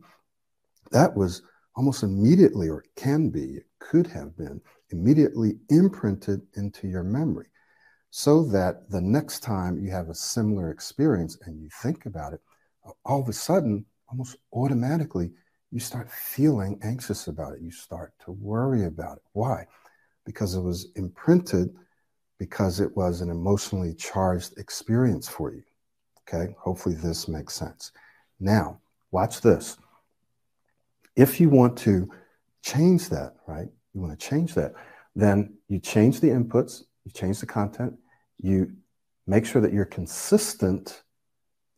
[0.91, 1.43] that was
[1.77, 7.47] almost immediately, or can be, it could have been immediately imprinted into your memory
[8.11, 12.41] so that the next time you have a similar experience and you think about it,
[13.05, 15.33] all of a sudden, almost automatically,
[15.73, 17.61] you start feeling anxious about it.
[17.61, 19.25] You start to worry about it.
[19.33, 19.67] Why?
[20.25, 21.75] Because it was imprinted
[22.39, 25.63] because it was an emotionally charged experience for you.
[26.27, 27.93] Okay, hopefully this makes sense.
[28.41, 29.77] Now, watch this.
[31.17, 32.11] If you want to
[32.63, 34.73] change that, right, you want to change that,
[35.15, 37.95] then you change the inputs, you change the content,
[38.41, 38.73] you
[39.27, 41.03] make sure that you're consistent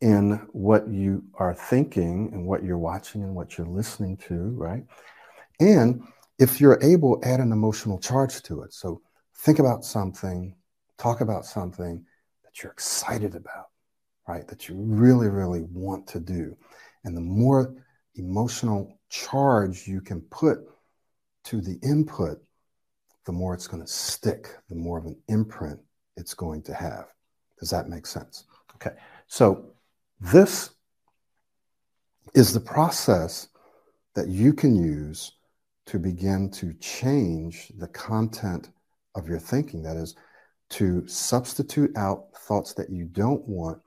[0.00, 4.84] in what you are thinking and what you're watching and what you're listening to, right?
[5.60, 6.02] And
[6.38, 8.72] if you're able, add an emotional charge to it.
[8.72, 9.00] So
[9.36, 10.54] think about something,
[10.98, 12.04] talk about something
[12.44, 13.66] that you're excited about,
[14.26, 14.46] right?
[14.48, 16.56] That you really, really want to do.
[17.04, 17.74] And the more
[18.16, 20.58] emotional charge you can put
[21.44, 22.42] to the input,
[23.24, 25.78] the more it's going to stick, the more of an imprint
[26.16, 27.06] it's going to have.
[27.58, 28.44] Does that make sense?
[28.74, 28.96] Okay.
[29.26, 29.70] So
[30.20, 30.70] this
[32.34, 33.48] is the process
[34.14, 35.32] that you can use
[35.86, 38.70] to begin to change the content
[39.16, 39.82] of your thinking.
[39.82, 40.14] That is,
[40.70, 43.80] to substitute out thoughts that you don't want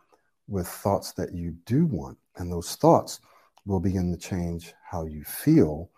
[0.48, 2.18] with thoughts that you do want.
[2.38, 3.20] And those thoughts
[3.66, 5.90] will begin to change how you feel,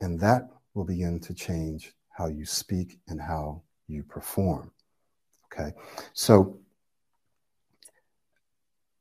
[0.00, 4.70] and that will begin to change how you speak and how you perform.
[5.52, 5.72] Okay,
[6.12, 6.58] so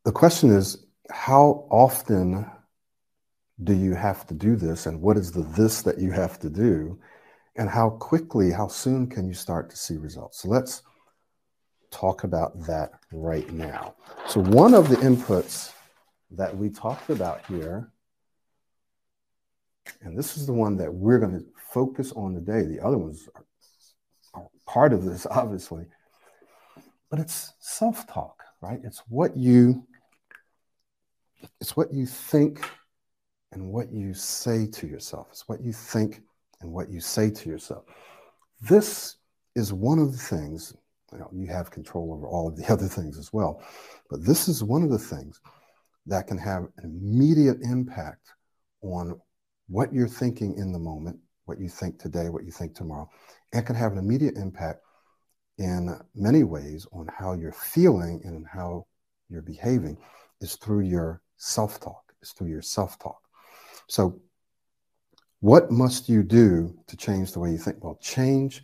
[0.04, 2.50] the question is how often
[3.64, 6.50] do you have to do this, and what is the this that you have to
[6.50, 7.00] do,
[7.56, 10.42] and how quickly, how soon can you start to see results?
[10.42, 10.84] So let's
[11.92, 13.96] talk about that right now.
[14.28, 15.74] So, one of the inputs
[16.32, 17.92] that we talked about here,
[20.02, 22.64] and this is the one that we're going to focus on today.
[22.64, 23.46] The other ones are,
[24.36, 25.86] are part of this, obviously,
[27.10, 28.80] but it's self talk, right?
[28.84, 29.86] It's what you
[31.60, 32.70] it's what you think
[33.52, 35.28] and what you say to yourself.
[35.32, 36.22] It's what you think
[36.62, 37.86] and what you say to yourself.
[38.62, 39.18] This
[39.56, 40.74] is one of the things,
[41.12, 43.64] you, know, you have control over all of the other things as well,
[44.10, 45.40] but this is one of the things
[46.06, 48.34] that can have an immediate impact
[48.82, 49.20] on
[49.68, 53.10] what you're thinking in the moment, what you think today, what you think tomorrow,
[53.54, 54.82] and can have an immediate impact
[55.60, 58.86] in many ways on how you're feeling and how
[59.30, 59.98] you're behaving
[60.42, 63.22] is through your self-talk, is through your self-talk.
[63.88, 64.20] So
[65.42, 67.84] what must you do to change the way you think?
[67.84, 68.64] Well, change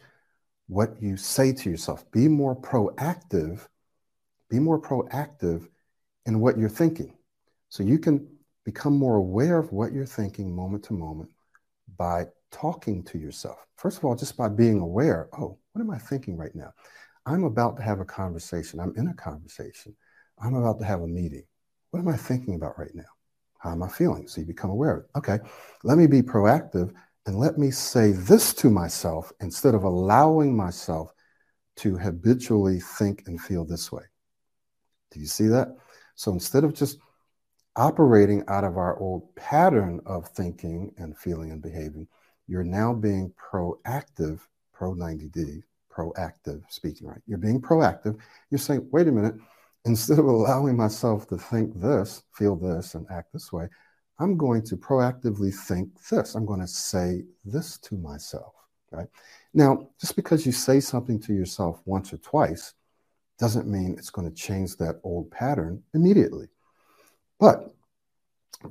[0.67, 2.09] what you say to yourself.
[2.11, 3.67] Be more proactive.
[4.49, 5.67] Be more proactive
[6.25, 7.13] in what you're thinking.
[7.69, 8.27] So you can
[8.63, 11.29] become more aware of what you're thinking moment to moment
[11.97, 13.57] by talking to yourself.
[13.77, 16.73] First of all, just by being aware oh, what am I thinking right now?
[17.25, 18.79] I'm about to have a conversation.
[18.79, 19.95] I'm in a conversation.
[20.39, 21.43] I'm about to have a meeting.
[21.91, 23.14] What am I thinking about right now?
[23.59, 24.27] How am I feeling?
[24.27, 25.09] So you become aware of it.
[25.17, 25.39] Okay,
[25.83, 26.93] let me be proactive
[27.25, 31.11] and let me say this to myself instead of allowing myself
[31.77, 34.03] to habitually think and feel this way.
[35.11, 35.69] Do you see that?
[36.15, 36.99] So instead of just
[37.75, 42.07] operating out of our old pattern of thinking and feeling and behaving,
[42.47, 44.39] you're now being proactive,
[44.71, 47.21] pro 90D, proactive speaking, right?
[47.25, 48.17] You're being proactive.
[48.49, 49.35] You're saying, wait a minute,
[49.85, 53.67] instead of allowing myself to think this, feel this, and act this way,
[54.19, 56.35] I'm going to proactively think this.
[56.35, 58.53] I'm going to say this to myself,
[58.91, 59.07] right?
[59.53, 62.73] Now, just because you say something to yourself once or twice
[63.37, 66.47] doesn't mean it's going to change that old pattern immediately.
[67.39, 67.73] But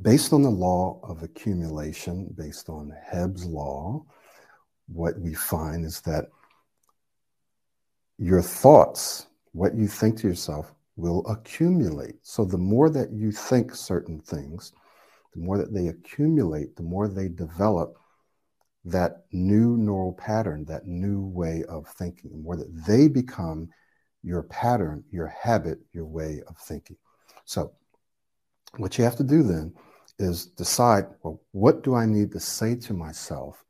[0.03, 4.05] based on the law of accumulation, based on Hebb's law,
[4.89, 6.27] what we find is that
[8.19, 12.15] your thoughts, what you think to yourself, will accumulate.
[12.23, 14.73] So the more that you think certain things,
[15.35, 17.97] the more that they accumulate, the more they develop
[18.85, 23.69] that new neural pattern, that new way of thinking, the more that they become
[24.23, 26.97] your pattern, your habit, your way of thinking.
[27.45, 27.73] So
[28.77, 29.75] what you have to do then
[30.19, 33.65] is decide, well, what do I need to say to myself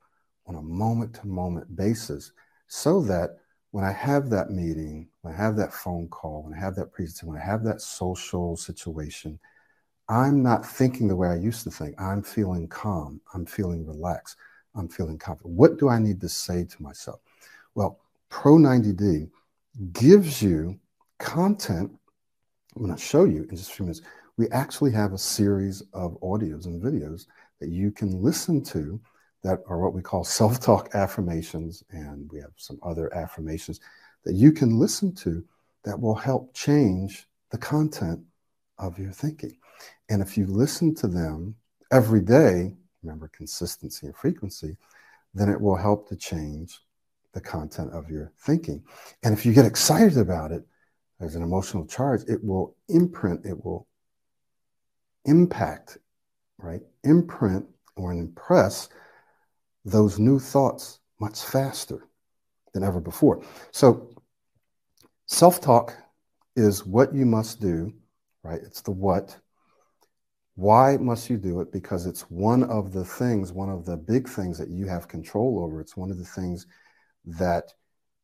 [0.47, 2.33] on a moment to moment basis
[2.67, 3.39] so that
[3.75, 6.93] when I have that meeting, when I have that phone call, when I have that
[6.93, 9.37] presentation, when I have that social situation,
[10.09, 12.01] I'm not thinking the way I used to think.
[12.01, 13.21] I'm feeling calm.
[13.35, 14.37] I'm feeling relaxed.
[14.77, 15.57] I'm feeling confident.
[15.57, 17.19] What do I need to say to myself?
[17.75, 19.29] Well, Pro 90D
[19.93, 20.79] gives you
[21.19, 21.91] content.
[22.77, 24.03] I'm going to show you in just a few minutes.
[24.37, 27.27] We actually have a series of audios and videos
[27.59, 29.01] that you can listen to
[29.45, 31.85] that are what we call self talk affirmations.
[31.91, 33.81] And we have some other affirmations
[34.25, 35.45] that you can listen to
[35.85, 38.21] that will help change the content
[38.79, 39.57] of your thinking.
[40.09, 41.55] And if you listen to them
[41.93, 44.77] every day, remember consistency and frequency,
[45.35, 46.81] then it will help to change
[47.33, 48.83] the content of your thinking.
[49.23, 50.65] And if you get excited about it,
[51.21, 53.87] as an emotional charge, it will imprint, it will
[55.25, 55.99] impact,
[56.59, 56.81] right?
[57.05, 57.67] Imprint
[57.97, 58.89] or impress
[59.85, 62.09] those new thoughts much faster
[62.73, 63.43] than ever before.
[63.71, 64.11] So,
[65.27, 65.97] self talk
[66.57, 67.93] is what you must do,
[68.43, 68.61] right?
[68.63, 69.37] It's the what.
[70.57, 71.73] Why must you do it?
[71.73, 75.65] Because it's one of the things, one of the big things that you have control
[75.65, 75.81] over.
[75.81, 76.67] It's one of the things
[77.25, 77.73] that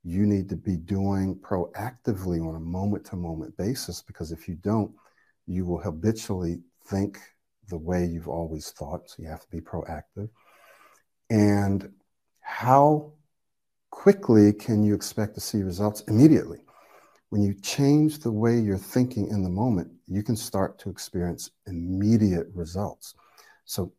[0.05, 4.55] you need to be doing proactively on a moment to moment basis because if you
[4.57, 4.93] don't,
[5.47, 7.19] you will habitually think
[7.69, 9.11] the way you've always thought.
[9.11, 10.29] So you have to be proactive.
[11.31, 11.93] And
[12.41, 13.13] how
[13.91, 16.03] quickly can you expect to see results?
[16.09, 16.59] Immediately.
[17.31, 21.51] When you change the way you're thinking in the moment, you can start to experience
[21.67, 23.15] immediate results.
[23.65, 23.93] So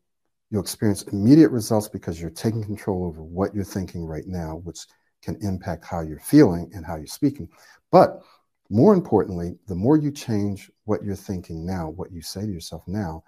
[0.50, 4.80] you'll experience immediate results because you're taking control over what you're thinking right now, which
[5.22, 7.48] can impact how you're feeling and how you're speaking.
[7.90, 8.22] But
[8.70, 12.84] more importantly, the more you change what you're thinking now, what you say to yourself
[12.88, 13.24] now,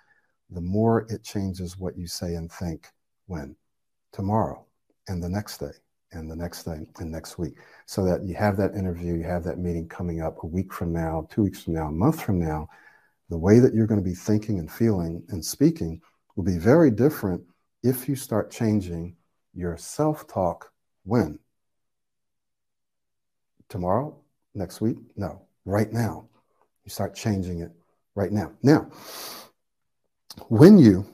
[0.50, 2.88] the more it changes what you say and think
[3.28, 3.56] when?
[4.14, 4.66] Tomorrow
[5.08, 5.72] and the next day
[6.14, 7.56] and the next day and next week.
[7.86, 10.94] So that you have that interview, you have that meeting coming up a week from
[10.94, 12.70] now, two weeks from now, a month from now.
[13.30, 16.02] The way that you're going to be thinking and feeling and speaking
[16.36, 17.44] will be very different
[17.82, 19.16] if you start changing
[19.54, 20.72] your self talk
[21.04, 21.40] when?
[23.70, 24.16] Tomorrow?
[24.54, 24.98] Next week?
[25.16, 26.28] No, right now.
[26.86, 27.72] You start changing it
[28.16, 28.52] right now.
[28.62, 28.90] Now,
[30.48, 31.06] when you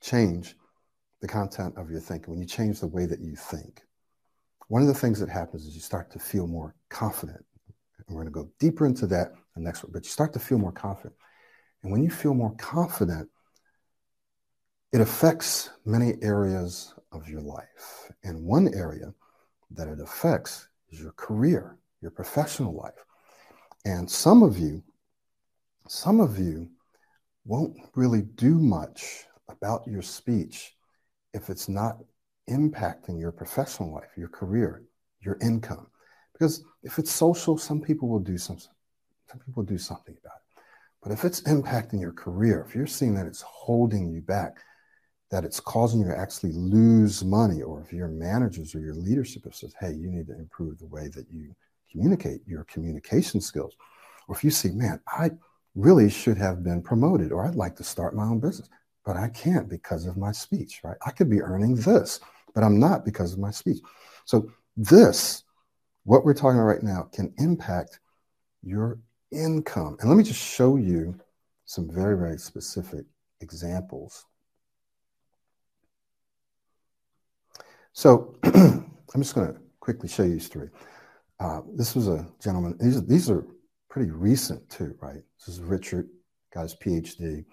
[0.00, 0.56] change
[1.22, 3.80] the content of your thinking, when you change the way that you think,
[4.68, 7.44] one of the things that happens is you start to feel more confident.
[7.96, 10.38] And we're going to go deeper into that the next one, but you start to
[10.38, 11.14] feel more confident.
[11.82, 13.28] And when you feel more confident,
[14.92, 18.10] it affects many areas of your life.
[18.24, 19.14] And one area
[19.70, 23.04] that it affects is your career, your professional life.
[23.84, 24.82] And some of you,
[25.88, 26.68] some of you
[27.44, 30.74] won't really do much about your speech
[31.34, 31.98] if it's not
[32.50, 34.82] impacting your professional life, your career,
[35.20, 35.86] your income.
[36.32, 40.62] Because if it's social, some people will do some, some people do something about it.
[41.02, 44.58] But if it's impacting your career, if you're seeing that it's holding you back,
[45.30, 49.42] that it's causing you to actually lose money, or if your managers or your leadership
[49.52, 51.54] says, hey, you need to improve the way that you
[51.90, 53.74] communicate, your communication skills.
[54.28, 55.30] Or if you see, man, I
[55.74, 58.68] really should have been promoted, or I'd like to start my own business
[59.04, 60.96] but I can't because of my speech, right?
[61.04, 62.20] I could be earning this,
[62.54, 63.78] but I'm not because of my speech.
[64.24, 65.44] So, this,
[66.04, 68.00] what we're talking about right now, can impact
[68.62, 68.98] your
[69.30, 69.96] income.
[70.00, 71.18] And let me just show you
[71.64, 73.04] some very, very specific
[73.40, 74.24] examples.
[77.92, 80.68] So, I'm just going to quickly show you these three.
[81.40, 83.44] Uh, this was a gentleman, these, these are
[83.90, 85.22] pretty recent too, right?
[85.38, 86.08] This is Richard,
[86.54, 87.44] got his PhD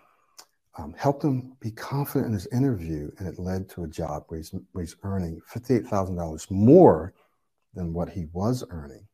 [0.79, 4.39] um, helped him be confident in his interview, and it led to a job where
[4.39, 7.13] he's, where he's earning $58,000 more
[7.73, 9.05] than what he was earning.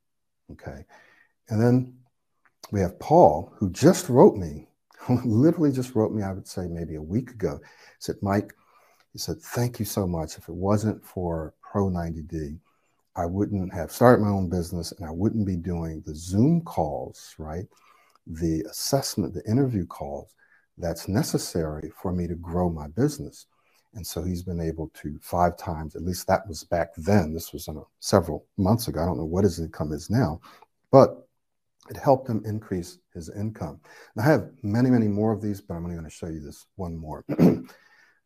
[0.51, 0.85] Okay.
[1.49, 1.95] And then
[2.71, 4.67] we have Paul, who just wrote me,
[5.25, 7.59] literally just wrote me, I would say maybe a week ago.
[7.61, 8.53] He said, Mike,
[9.11, 10.37] he said, thank you so much.
[10.37, 12.59] If it wasn't for Pro 90D,
[13.15, 17.33] I wouldn't have started my own business and I wouldn't be doing the Zoom calls,
[17.39, 17.65] right?
[18.27, 20.35] The assessment, the interview calls
[20.77, 23.47] that's necessary for me to grow my business.
[23.93, 27.33] And so he's been able to five times, at least that was back then.
[27.33, 27.69] This was
[27.99, 29.01] several months ago.
[29.01, 30.41] I don't know what his income is now,
[30.91, 31.25] but
[31.89, 33.79] it helped him increase his income.
[34.15, 36.41] Now, I have many, many more of these, but I'm only going to show you
[36.41, 37.23] this one more.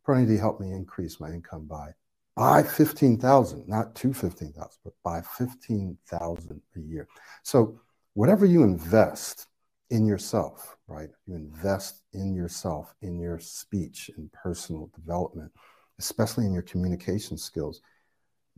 [0.08, 1.94] Pro90D helped me increase my income by
[2.40, 7.06] by 15,000, not to 15,000, but by 15,000 a year.
[7.44, 7.82] So
[8.14, 9.48] whatever you invest
[9.90, 11.10] in yourself, right?
[11.28, 15.52] You invest in yourself, in your speech and personal development,
[16.00, 17.82] especially in your communication skills.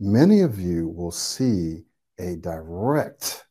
[0.00, 1.84] Many of you will see
[2.18, 3.44] a direct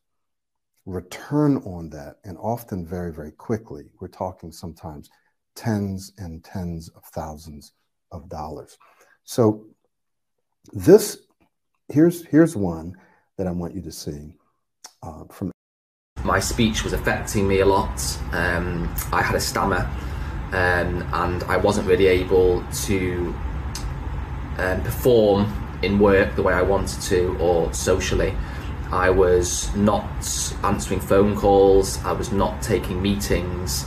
[0.84, 3.84] return on that, and often very, very quickly.
[4.00, 5.08] We're talking sometimes
[5.54, 7.72] tens and tens of thousands
[8.10, 8.76] of dollars.
[9.24, 9.66] So,
[10.72, 11.18] this
[11.88, 12.94] here's here's one
[13.38, 14.34] that I want you to see
[15.02, 15.52] uh, from
[16.24, 18.18] my speech was affecting me a lot.
[18.32, 19.90] Um, I had a stammer
[20.52, 23.34] um, and I wasn't really able to
[24.58, 25.52] um, perform
[25.82, 28.34] in work the way I wanted to or socially.
[28.92, 30.04] I was not
[30.62, 33.86] answering phone calls, I was not taking meetings,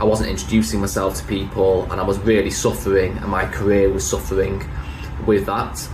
[0.00, 4.08] I wasn't introducing myself to people, and I was really suffering, and my career was
[4.08, 4.66] suffering
[5.26, 5.86] with that.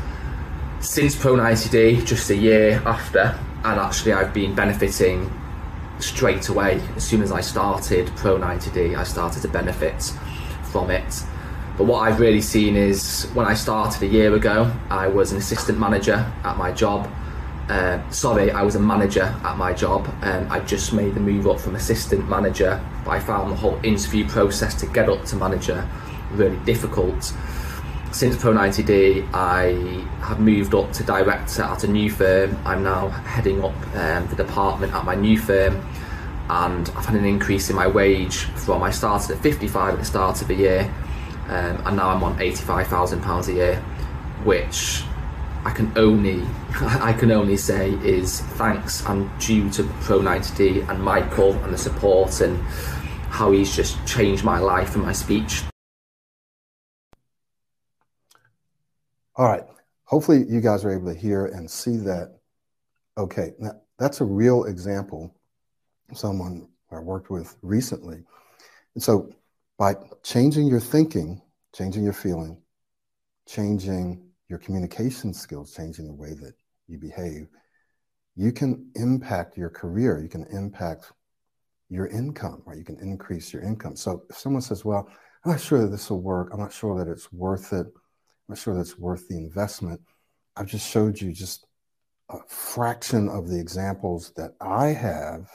[0.79, 5.29] Since Pro 90D, just a year after, and actually I've been benefiting
[5.99, 6.81] straight away.
[6.97, 10.13] As soon as I started Pro 90D, I started to benefit
[10.71, 11.23] from it.
[11.77, 15.39] But what I've really seen is when I started a year ago, I was an
[15.39, 17.11] assistant manager at my job.
[17.69, 20.09] Uh, sorry, I was a manager at my job.
[20.23, 23.79] Um, I just made the move up from assistant manager, but I found the whole
[23.83, 25.87] interview process to get up to manager
[26.33, 27.35] really difficult.
[28.17, 29.73] Since Pro 90D, I
[30.25, 32.57] have moved up to director at a new firm.
[32.65, 35.87] I'm now heading up um, the department at my new firm,
[36.49, 40.05] and I've had an increase in my wage from I started at 55 at the
[40.07, 40.91] start of the year,
[41.49, 43.77] um, and now I'm on 85,000 pounds a year,
[44.45, 45.03] which
[45.67, 46.43] I can only
[46.81, 51.79] I can only say is thanks and due to Pro 90D and Michael and the
[51.79, 52.57] support and
[53.29, 55.65] how he's just changed my life and my speech.
[59.37, 59.65] All right.
[60.05, 62.39] Hopefully, you guys are able to hear and see that.
[63.19, 65.35] Okay, now that's a real example.
[66.15, 68.23] Someone I worked with recently.
[68.95, 69.31] And so,
[69.79, 71.43] by changing your thinking,
[71.75, 72.63] changing your feeling,
[73.47, 76.55] changing your communication skills, changing the way that
[76.89, 77.49] you behave,
[78.37, 80.19] you can impact your career.
[80.23, 81.13] You can impact
[81.91, 82.79] your income, right?
[82.79, 83.97] You can increase your income.
[83.97, 85.09] So if someone says, well,
[85.45, 87.87] I'm not sure that this will work, I'm not sure that it's worth it,
[88.49, 90.01] not sure that's worth the investment.
[90.57, 91.67] I've just showed you just
[92.31, 95.49] a fraction of the examples that I have,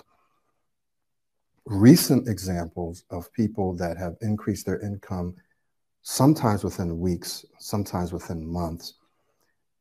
[1.66, 5.36] recent examples of people that have increased their income
[6.02, 8.96] sometimes within weeks, sometimes within months,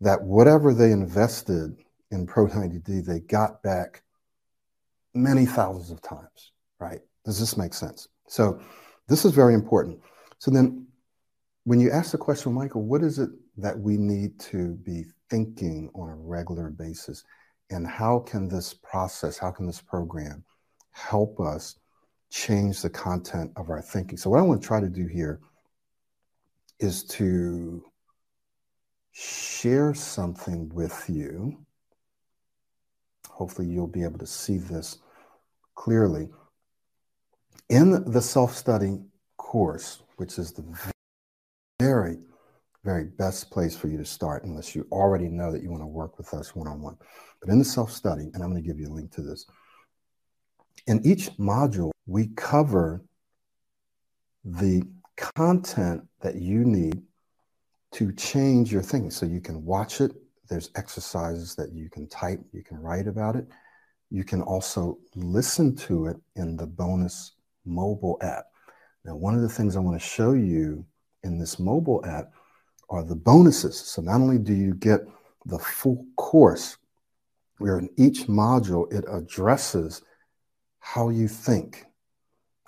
[0.00, 1.76] that whatever they invested
[2.11, 4.02] in Pro 90D, they got back
[5.14, 7.00] many thousands of times, right?
[7.24, 8.08] Does this make sense?
[8.26, 8.61] So
[9.08, 10.00] this is very important.
[10.38, 10.86] So then
[11.64, 15.90] when you ask the question, Michael, what is it that we need to be thinking
[15.94, 17.24] on a regular basis?
[17.70, 20.44] And how can this process, how can this program
[20.92, 21.76] help us
[22.30, 24.16] change the content of our thinking?
[24.16, 25.40] So what I want to try to do here
[26.80, 27.84] is to
[29.12, 31.58] share something with you.
[33.28, 34.98] Hopefully, you'll be able to see this
[35.74, 36.28] clearly.
[37.68, 38.98] In the self study
[39.36, 40.62] course, which is the
[41.81, 42.18] very,
[42.85, 45.87] very best place for you to start, unless you already know that you want to
[45.87, 46.97] work with us one on one.
[47.41, 49.47] But in the self study, and I'm going to give you a link to this,
[50.87, 53.03] in each module, we cover
[54.45, 54.83] the
[55.16, 57.03] content that you need
[57.93, 59.11] to change your thinking.
[59.11, 60.12] So you can watch it.
[60.49, 63.47] There's exercises that you can type, you can write about it.
[64.11, 67.33] You can also listen to it in the bonus
[67.64, 68.47] mobile app.
[69.05, 70.85] Now, one of the things I want to show you
[71.23, 72.33] in this mobile app
[72.89, 73.79] are the bonuses.
[73.79, 75.01] So not only do you get
[75.47, 76.77] the full course,
[77.59, 80.03] where in each module it addresses
[80.81, 81.87] how you think.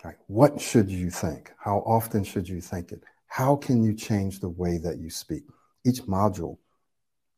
[0.05, 0.17] Right?
[0.27, 1.53] What should you think?
[1.59, 3.03] How often should you think it?
[3.27, 5.45] How can you change the way that you speak?
[5.87, 6.59] Each module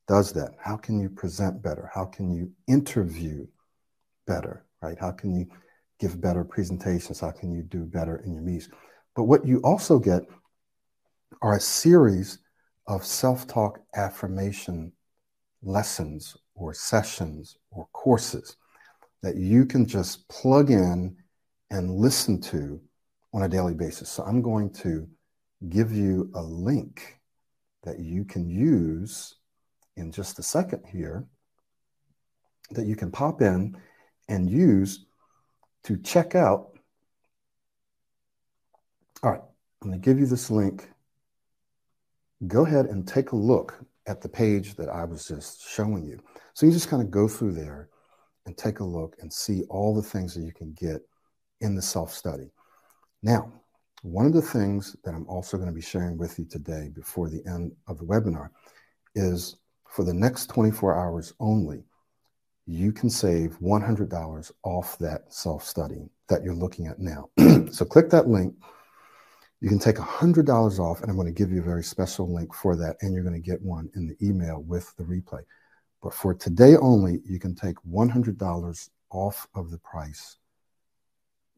[0.09, 0.53] does that.
[0.59, 1.91] How can you present better?
[1.95, 3.47] How can you interview
[4.27, 4.65] better?
[4.83, 4.99] Right?
[4.99, 5.47] How can you
[6.01, 7.21] give better presentations?
[7.21, 8.69] How can you do better in your meetings?
[9.15, 10.25] But what you also get
[11.43, 12.39] are a series
[12.87, 14.93] of self talk affirmation
[15.62, 18.57] lessons or sessions or courses
[19.22, 21.16] that you can just plug in
[21.70, 22.80] and listen to
[23.32, 24.11] on a daily basis.
[24.11, 25.09] So I'm going to
[25.68, 27.18] give you a link
[27.82, 29.37] that you can use
[29.97, 31.26] in just a second here
[32.70, 33.76] that you can pop in
[34.28, 35.07] and use
[35.85, 36.70] to check out.
[39.22, 39.41] All right,
[39.82, 40.89] I'm going to give you this link.
[42.47, 46.20] Go ahead and take a look at the page that I was just showing you.
[46.53, 47.88] So you just kind of go through there
[48.47, 51.01] and take a look and see all the things that you can get
[51.61, 52.51] in the self study.
[53.22, 53.53] Now,
[54.03, 57.30] one of the things that I'm also going to be sharing with you today before
[57.30, 58.51] the end of the webinar
[59.14, 59.57] is
[59.88, 61.84] for the next 24 hours only,
[62.66, 67.28] you can save $100 off that self study that you're looking at now.
[67.70, 68.55] so click that link.
[69.65, 72.53] You can take $100 off, and I'm going to give you a very special link
[72.53, 75.41] for that, and you're going to get one in the email with the replay.
[76.03, 80.37] But for today only, you can take $100 off of the price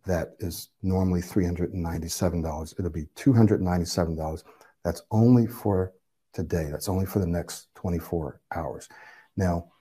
[0.04, 2.78] that is normally $397.
[2.78, 4.44] It'll be $297.
[4.84, 5.92] That's only for
[6.32, 6.68] today.
[6.70, 8.88] That's only for the next 24 hours.
[9.36, 9.72] Now,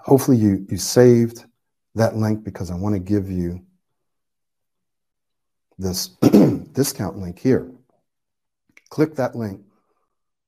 [0.00, 1.46] hopefully you, you saved
[1.94, 3.64] that link because I want to give you
[5.78, 6.10] this
[6.74, 7.70] discount link here.
[8.90, 9.60] Click that link,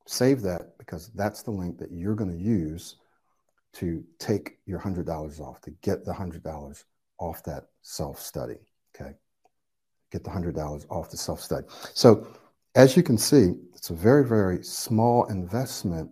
[0.06, 2.96] save that because that's the link that you're going to use
[3.74, 6.84] to take your $100 off, to get the $100
[7.18, 8.58] off that self study.
[8.94, 9.12] Okay.
[10.10, 11.66] Get the $100 off the self study.
[11.94, 12.26] So,
[12.74, 16.10] as you can see, it's a very, very small investment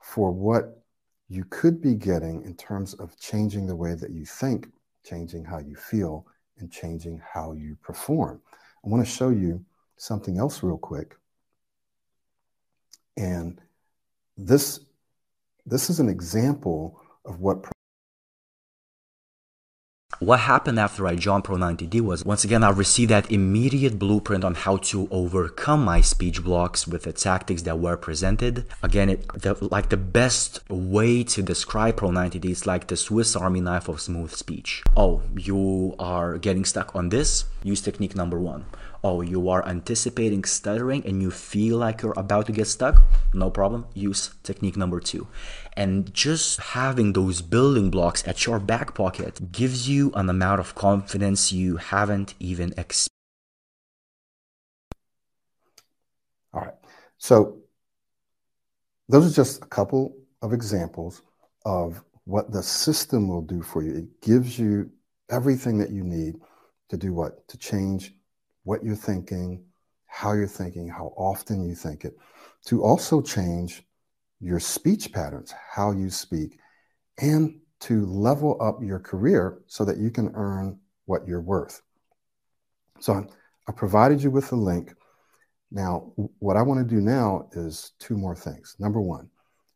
[0.00, 0.82] for what
[1.28, 4.68] you could be getting in terms of changing the way that you think,
[5.04, 6.26] changing how you feel,
[6.58, 8.40] and changing how you perform.
[8.84, 9.64] I want to show you
[9.96, 11.16] something else real quick.
[13.16, 13.60] And
[14.36, 14.80] this,
[15.64, 17.64] this is an example of what
[20.20, 24.54] what happened after I joined Pro90D was once again I received that immediate blueprint on
[24.54, 28.66] how to overcome my speech blocks with the tactics that were presented.
[28.82, 33.60] Again, it the, like the best way to describe Pro90D is like the Swiss Army
[33.60, 34.82] knife of smooth speech.
[34.96, 37.44] Oh, you are getting stuck on this?
[37.62, 38.66] Use technique number one
[39.04, 43.02] oh, you are anticipating stuttering and you feel like you're about to get stuck,
[43.34, 43.84] no problem.
[43.92, 45.28] Use technique number two.
[45.76, 50.74] And just having those building blocks at your back pocket gives you an amount of
[50.74, 53.08] confidence you haven't even experienced.
[56.52, 56.74] All right.
[57.18, 57.58] So,
[59.08, 61.22] those are just a couple of examples
[61.64, 63.96] of what the system will do for you.
[63.96, 64.90] It gives you
[65.30, 66.36] everything that you need
[66.90, 67.46] to do what?
[67.48, 68.14] To change
[68.62, 69.64] what you're thinking,
[70.06, 72.16] how you're thinking, how often you think it,
[72.66, 73.82] to also change
[74.44, 76.58] your speech patterns, how you speak,
[77.18, 81.82] and to level up your career so that you can earn what you're worth.
[83.00, 83.26] So
[83.68, 84.94] I provided you with the link.
[85.70, 88.76] Now, what I want to do now is two more things.
[88.78, 89.28] Number one,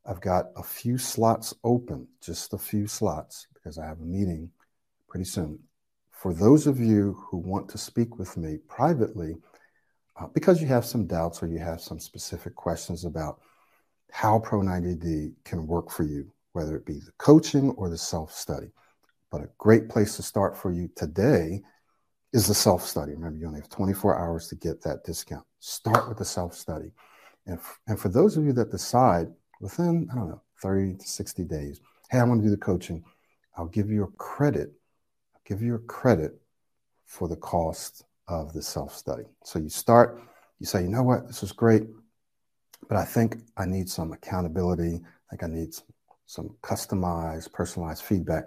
[0.07, 4.51] I've got a few slots open, just a few slots, because I have a meeting
[5.09, 5.59] pretty soon
[6.19, 9.37] for those of you who want to speak with me privately,
[10.21, 13.39] uh, because you have some doubts or you have some specific questions about
[14.11, 18.69] how Pro90D can work for you, whether it be the coaching or the self study.
[19.31, 21.63] But a great place to start for you today
[22.33, 23.13] is the self study.
[23.13, 25.45] Remember, you only have 24 hours to get that discount.
[25.61, 26.93] Start with the self study.
[27.47, 29.29] And, f- and for those of you that decide
[29.61, 31.81] within, I don't know, 30 to 60 days,
[32.11, 33.05] hey, I want to do the coaching,
[33.57, 34.73] I'll give you a credit
[35.35, 36.33] I'll give you a credit
[37.07, 39.25] for the cost of the self study.
[39.45, 40.21] So you start,
[40.59, 41.85] you say, you know what, this is great,
[42.87, 45.01] but I think I need some accountability.
[45.03, 45.87] I think I need some,
[46.27, 48.45] some customized, personalized feedback.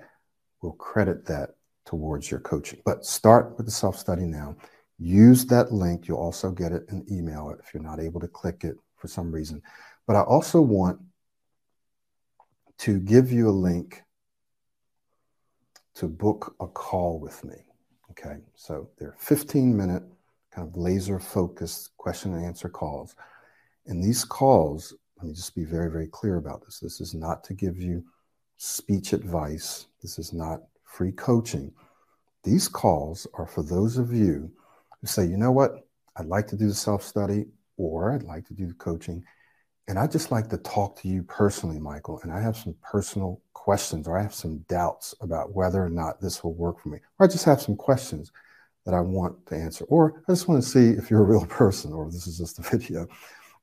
[0.62, 1.52] We'll credit that
[1.86, 2.82] towards your coaching.
[2.86, 4.56] But start with the self study now.
[5.00, 6.08] Use that link.
[6.08, 9.32] You'll also get it in email if you're not able to click it for some
[9.32, 9.62] reason.
[10.06, 11.00] But I also want
[12.80, 14.04] to give you a link
[15.96, 17.56] to book a call with me.
[18.12, 20.04] Okay, so they're 15 minute,
[20.52, 23.16] kind of laser focused question and answer calls.
[23.86, 26.80] And these calls, let me just be very, very clear about this.
[26.80, 28.04] This is not to give you
[28.58, 31.72] speech advice, this is not free coaching.
[32.44, 34.52] These calls are for those of you
[35.00, 37.46] who say, you know what, I'd like to do the self study
[37.78, 39.24] or I'd like to do the coaching.
[39.88, 42.20] And I'd just like to talk to you personally, Michael.
[42.24, 46.22] And I have some personal questions or I have some doubts about whether or not
[46.22, 47.00] this will work for me.
[47.20, 48.32] Or I just have some questions
[48.86, 49.86] that I want to answer.
[49.86, 52.60] Or I just want to see if you're a real person or this is just
[52.60, 53.08] a video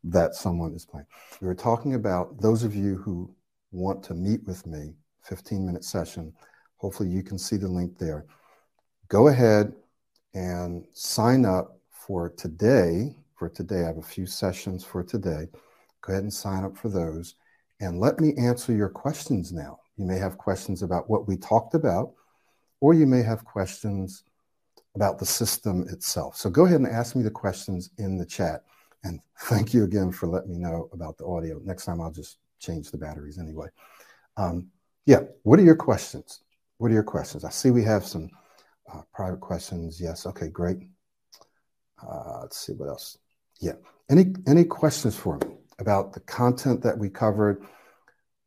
[0.05, 1.07] that someone is playing.
[1.40, 3.34] We were talking about those of you who
[3.72, 6.32] want to meet with me, 15 minute session.
[6.76, 8.26] Hopefully you can see the link there.
[9.09, 9.72] Go ahead
[10.34, 13.16] and sign up for today.
[13.34, 15.49] For today, I have a few sessions for today.
[16.03, 17.34] Go ahead and sign up for those.
[17.80, 19.78] And let me answer your questions now.
[19.96, 22.12] You may have questions about what we talked about,
[22.80, 24.24] or you may have questions
[24.94, 26.36] about the system itself.
[26.36, 28.64] So go ahead and ask me the questions in the chat.
[29.05, 31.61] And thank you again for letting me know about the audio.
[31.64, 33.68] Next time I'll just change the batteries anyway.
[34.36, 34.68] Um,
[35.07, 36.40] yeah, what are your questions?
[36.78, 37.44] What are your questions?
[37.44, 38.30] I see we have some
[38.92, 40.01] uh, private questions.
[40.01, 40.78] Yes, okay, great.
[42.03, 43.18] Uh, let's see what else.
[43.61, 43.72] Yeah,
[44.11, 47.64] any any questions for me about the content that we covered?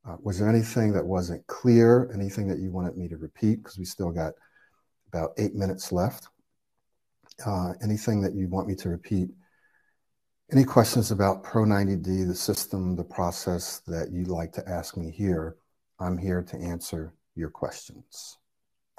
[0.08, 2.10] Uh, was there anything that wasn't clear?
[2.14, 3.58] Anything that you wanted me to repeat?
[3.58, 4.34] Because we still got
[5.08, 6.28] about eight minutes left.
[7.46, 9.30] Uh, anything that you want me to repeat?
[10.52, 15.56] Any questions about Pro90D, the system, the process that you'd like to ask me here?
[15.98, 18.38] I'm here to answer your questions.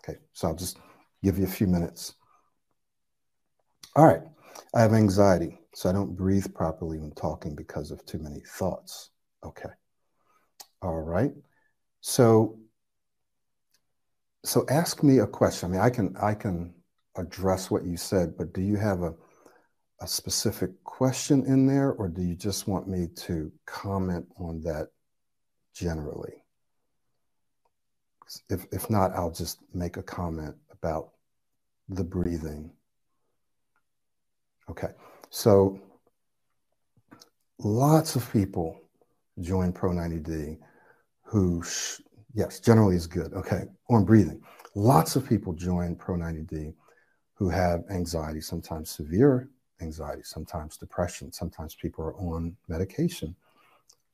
[0.00, 0.78] Okay, so I'll just
[1.22, 2.14] give you a few minutes.
[3.94, 4.22] All right,
[4.74, 9.10] I have anxiety, so I don't breathe properly when talking because of too many thoughts.
[9.44, 9.68] Okay.
[10.80, 11.32] All right.
[12.00, 12.58] So
[14.42, 15.68] so ask me a question.
[15.68, 16.72] I mean, I can I can
[17.16, 19.12] address what you said, but do you have a
[20.02, 24.88] a specific question in there, or do you just want me to comment on that
[25.74, 26.42] generally?
[28.50, 31.10] If if not, I'll just make a comment about
[31.88, 32.72] the breathing.
[34.68, 34.88] Okay.
[35.30, 35.80] So
[37.58, 38.80] lots of people
[39.40, 40.58] join Pro90D
[41.22, 41.62] who,
[42.34, 43.32] yes, generally is good.
[43.34, 44.42] Okay, on breathing.
[44.74, 46.74] Lots of people join Pro90D
[47.34, 49.48] who have anxiety, sometimes severe
[49.82, 53.36] anxiety, sometimes depression, sometimes people are on medication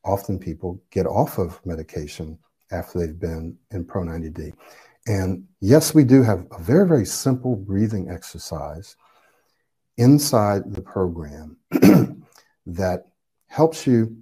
[0.09, 2.39] often people get off of medication
[2.73, 4.53] after they've been in Pro 90D.
[5.07, 8.97] And yes, we do have a very, very simple breathing exercise
[9.97, 11.57] inside the program
[12.67, 13.07] that
[13.49, 14.17] helps you,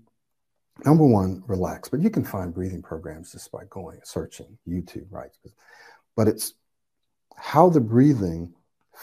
[0.84, 1.88] number one, relax.
[1.88, 5.30] But you can find breathing programs just by going searching YouTube, right?
[6.16, 6.54] But it's
[7.36, 8.54] how the breathing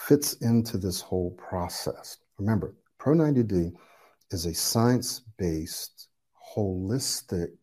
[0.08, 2.18] fits into this whole process.
[2.44, 3.72] Remember, Pro 90D
[4.32, 6.10] is a science based,
[6.54, 7.54] holistic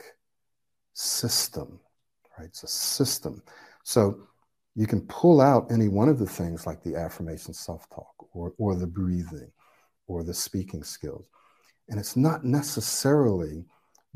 [0.95, 1.79] system,
[2.39, 2.47] right?
[2.47, 3.43] It's a system.
[3.85, 4.23] So
[4.75, 8.55] you can pull out any one of the things like the affirmation self talk or,
[8.57, 9.53] or the breathing
[10.07, 11.27] or the speaking skills.
[11.91, 13.67] And it's not necessarily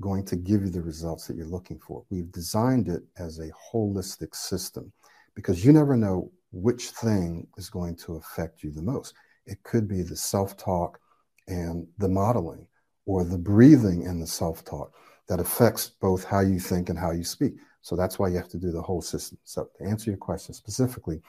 [0.01, 2.05] going to give you the results that you're looking for.
[2.09, 4.91] We've designed it as a holistic system
[5.35, 9.13] because you never know which thing is going to affect you the most.
[9.47, 11.01] It could be the self talk
[11.49, 12.67] and the modeling,
[13.07, 14.95] or the breathing and the self talk
[15.29, 17.55] that affects both how you think and how you speak.
[17.83, 19.39] So that's why you have to do the whole system.
[19.45, 21.21] So, to answer your question specifically,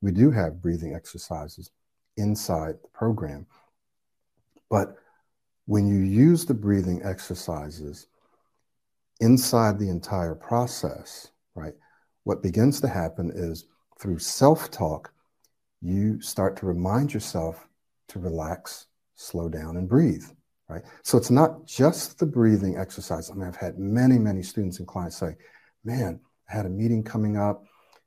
[0.00, 1.70] we do have breathing exercises
[2.16, 3.46] inside the program.
[4.68, 4.96] But
[5.66, 8.08] when you use the breathing exercises
[9.20, 11.74] inside the entire process, right,
[12.24, 13.66] what begins to happen is
[14.00, 15.12] through self talk,
[15.82, 17.66] you start to remind yourself
[18.08, 20.24] to relax, slow down, and breathe.
[20.68, 20.82] Right.
[21.02, 23.30] So it's not just the breathing exercise.
[23.30, 25.34] I mean, I've had many, many students and clients say,
[25.84, 27.64] Man, I had a meeting coming up.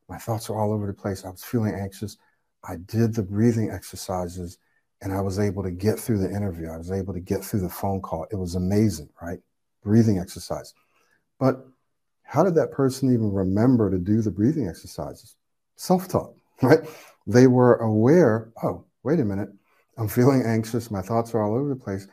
[0.10, 1.26] My thoughts are all over the place.
[1.26, 2.18] I was feeling anxious.
[2.68, 4.58] I did the breathing exercises
[5.02, 6.70] and I was able to get through the interview.
[6.70, 8.26] I was able to get through the phone call.
[8.32, 9.40] It was amazing, right?
[9.84, 10.74] Breathing exercise.
[11.40, 11.68] But
[12.24, 15.36] how did that person even remember to do the breathing exercises?
[15.76, 16.80] self talk, right?
[17.28, 19.50] They were aware, oh, wait a minute,
[19.98, 22.08] I'm feeling anxious, my thoughts are all over the place.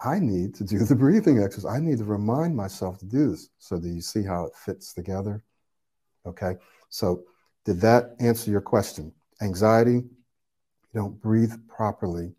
[0.00, 1.74] I need to do the breathing exercise.
[1.74, 3.48] I need to remind myself to do this.
[3.58, 5.42] So, do you see how it fits together?
[6.26, 6.56] Okay.
[6.90, 7.24] So,
[7.64, 9.12] did that answer your question?
[9.40, 12.34] Anxiety, you don't breathe properly,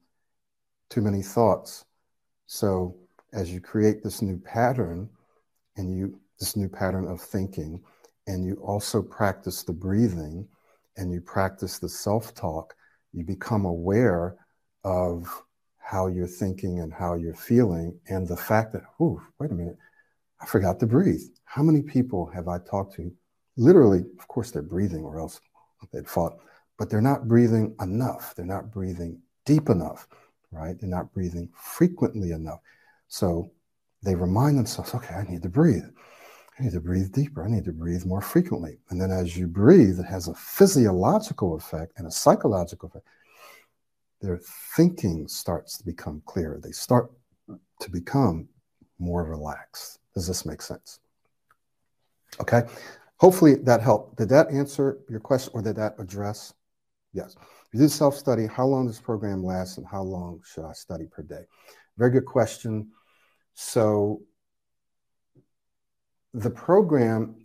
[0.89, 1.85] too many thoughts.
[2.45, 2.95] So,
[3.33, 5.09] as you create this new pattern
[5.75, 7.81] and you, this new pattern of thinking,
[8.27, 10.47] and you also practice the breathing,
[10.97, 12.75] and you practice the self talk,
[13.13, 14.35] you become aware
[14.83, 15.43] of
[15.77, 19.77] how you're thinking and how you're feeling, and the fact that, oh, wait a minute,
[20.41, 21.21] I forgot to breathe.
[21.45, 23.11] How many people have I talked to?
[23.55, 25.39] Literally, of course, they're breathing, or else
[25.93, 26.37] they'd fought,
[26.77, 28.35] but they're not breathing enough.
[28.35, 30.07] They're not breathing deep enough,
[30.51, 30.77] right?
[30.79, 32.59] They're not breathing frequently enough.
[33.07, 33.51] So
[34.03, 35.85] they remind themselves, okay, I need to breathe.
[36.59, 37.43] I need to breathe deeper.
[37.43, 38.79] I need to breathe more frequently.
[38.89, 43.05] And then as you breathe, it has a physiological effect and a psychological effect.
[44.21, 44.39] Their
[44.75, 46.59] thinking starts to become clearer.
[46.61, 47.11] They start
[47.81, 48.47] to become
[48.97, 49.99] more relaxed.
[50.15, 50.99] Does this make sense?
[52.39, 52.63] Okay.
[53.17, 54.17] Hopefully that helped.
[54.17, 56.53] Did that answer your question or did that address?
[57.13, 57.35] Yes.
[57.71, 58.47] You did self study.
[58.47, 61.43] How long does program last and how long should I study per day?
[61.97, 62.89] Very good question.
[63.53, 64.21] So
[66.37, 67.35] the program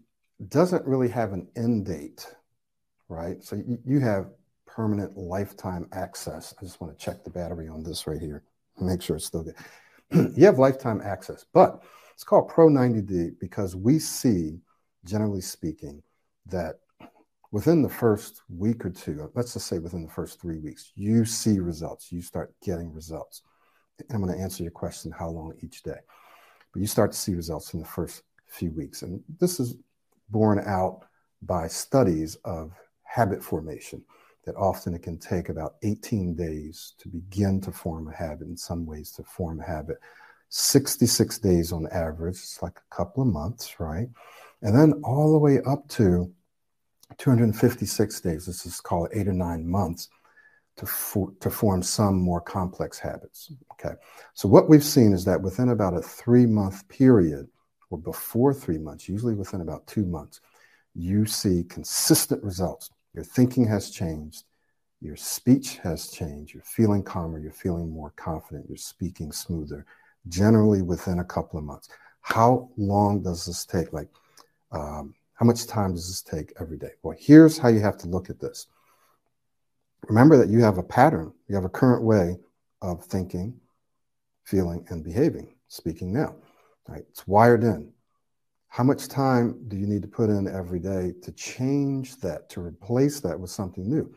[0.48, 2.26] doesn't really have an end date,
[3.08, 3.42] right?
[3.42, 4.26] So you, have
[4.66, 6.52] permanent lifetime access.
[6.60, 8.44] I just want to check the battery on this right here,
[8.78, 9.54] make sure it's still good.
[10.36, 11.82] you have lifetime access, but
[12.12, 14.60] it's called Pro 90D because we see,
[15.06, 16.02] generally speaking,
[16.46, 16.80] that
[17.50, 21.24] within the first week or two, let's just say within the first three weeks, you
[21.24, 22.12] see results.
[22.12, 23.40] You start getting results.
[23.98, 26.00] And I'm going to answer your question how long each day.
[26.74, 28.22] But you start to see results in the first
[28.52, 29.02] few weeks.
[29.02, 29.76] And this is
[30.30, 31.04] borne out
[31.42, 32.72] by studies of
[33.02, 34.02] habit formation
[34.44, 38.56] that often it can take about 18 days to begin to form a habit, in
[38.56, 39.98] some ways, to form a habit.
[40.48, 44.08] 66 days on average, it's like a couple of months, right?
[44.62, 46.32] And then all the way up to
[47.18, 50.08] 256 days, this is called eight or nine months,
[50.76, 53.52] to, for, to form some more complex habits.
[53.72, 53.94] Okay.
[54.34, 57.48] So, what we've seen is that within about a three month period,
[57.92, 60.40] or before three months, usually within about two months,
[60.94, 62.90] you see consistent results.
[63.12, 64.44] Your thinking has changed,
[65.02, 69.84] your speech has changed, you're feeling calmer, you're feeling more confident, you're speaking smoother,
[70.28, 71.90] generally within a couple of months.
[72.22, 73.92] How long does this take?
[73.92, 74.08] Like,
[74.70, 76.92] um, how much time does this take every day?
[77.02, 78.68] Well, here's how you have to look at this.
[80.08, 82.38] Remember that you have a pattern, you have a current way
[82.80, 83.60] of thinking,
[84.44, 86.36] feeling, and behaving, speaking now.
[86.88, 87.04] Right?
[87.10, 87.92] It's wired in.
[88.68, 92.60] How much time do you need to put in every day to change that, to
[92.60, 94.14] replace that with something new?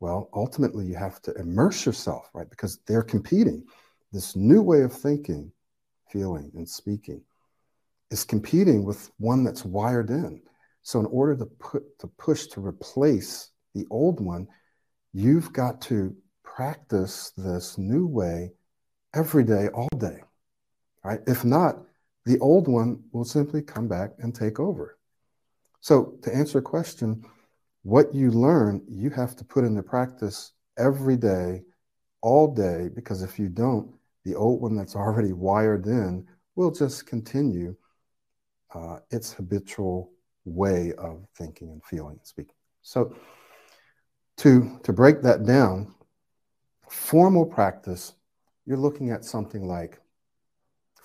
[0.00, 2.50] Well, ultimately, you have to immerse yourself, right?
[2.50, 3.64] Because they're competing.
[4.12, 5.52] This new way of thinking,
[6.10, 7.22] feeling, and speaking
[8.10, 10.42] is competing with one that's wired in.
[10.82, 14.46] So in order to put to push to replace the old one,
[15.12, 18.52] you've got to practice this new way
[19.14, 20.20] every day, all day.
[21.02, 21.20] Right?
[21.26, 21.78] If not,
[22.24, 24.98] the old one will simply come back and take over.
[25.80, 27.24] So to answer a question,
[27.82, 31.62] what you learn, you have to put into practice every day,
[32.22, 33.92] all day, because if you don't,
[34.24, 37.76] the old one that's already wired in will just continue
[38.74, 40.10] uh, its habitual
[40.46, 42.54] way of thinking and feeling and speaking.
[42.82, 43.14] So,
[44.38, 45.94] to, to break that down,
[46.88, 48.14] formal practice,
[48.66, 50.00] you're looking at something like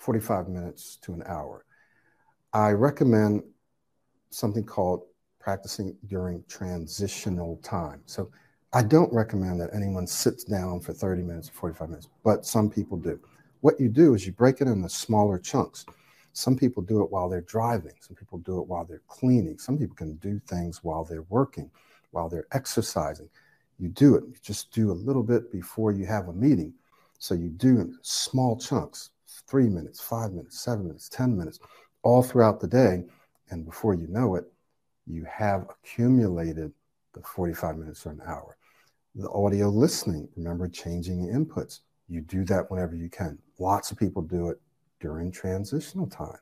[0.00, 1.64] 45 minutes to an hour.
[2.52, 3.42] I recommend
[4.30, 5.04] something called
[5.38, 8.00] practicing during transitional time.
[8.06, 8.30] So,
[8.72, 12.70] I don't recommend that anyone sits down for 30 minutes or 45 minutes, but some
[12.70, 13.18] people do.
[13.62, 15.84] What you do is you break it into smaller chunks.
[16.34, 17.94] Some people do it while they're driving.
[18.00, 19.58] Some people do it while they're cleaning.
[19.58, 21.68] Some people can do things while they're working,
[22.12, 23.28] while they're exercising.
[23.80, 24.24] You do it.
[24.28, 26.72] You just do a little bit before you have a meeting.
[27.18, 29.10] So you do in small chunks,
[29.48, 31.58] three minutes, five minutes, seven minutes, 10 minutes,
[32.02, 33.04] all throughout the day.
[33.50, 34.44] And before you know it,
[35.06, 36.72] you have accumulated
[37.12, 38.56] the 45 minutes or an hour.
[39.14, 41.80] The audio listening, remember changing inputs.
[42.08, 43.38] You do that whenever you can.
[43.58, 44.60] Lots of people do it
[45.00, 46.38] during transitional time.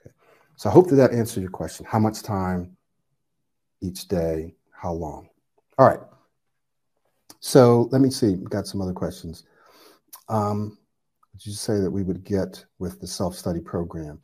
[0.00, 0.12] Okay.
[0.56, 1.86] So I hope that that answered your question.
[1.88, 2.76] How much time
[3.80, 4.54] each day?
[4.72, 5.28] How long?
[5.78, 6.00] All right.
[7.40, 8.34] So let me see.
[8.34, 9.44] Got some other questions.
[10.28, 10.78] Um,
[11.38, 14.20] would you say that we would get with the self-study program?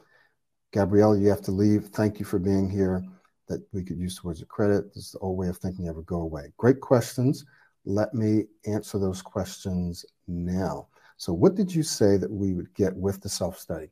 [0.73, 1.85] Gabrielle, you have to leave.
[1.85, 3.05] Thank you for being here.
[3.47, 4.93] That we could use towards a credit.
[4.93, 6.53] This is the old way of thinking ever go away.
[6.57, 7.45] Great questions.
[7.85, 10.89] Let me answer those questions now.
[11.17, 13.91] So, what did you say that we would get with the self study?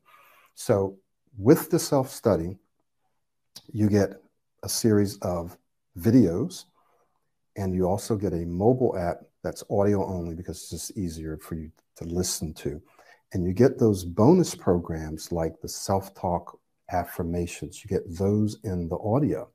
[0.55, 0.97] So,
[1.37, 2.57] with the self study,
[3.71, 4.21] you get
[4.63, 5.57] a series of
[5.97, 6.65] videos,
[7.55, 11.55] and you also get a mobile app that's audio only because it's just easier for
[11.55, 12.81] you to listen to.
[13.33, 16.59] And you get those bonus programs like the self talk
[16.91, 19.49] affirmations, you get those in the audio.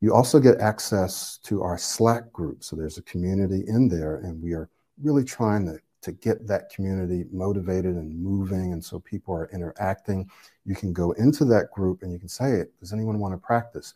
[0.00, 2.62] You also get access to our Slack group.
[2.62, 4.68] So there's a community in there, and we are
[5.02, 8.72] really trying to to get that community motivated and moving.
[8.72, 10.30] And so people are interacting.
[10.64, 13.94] You can go into that group and you can say, Does anyone want to practice?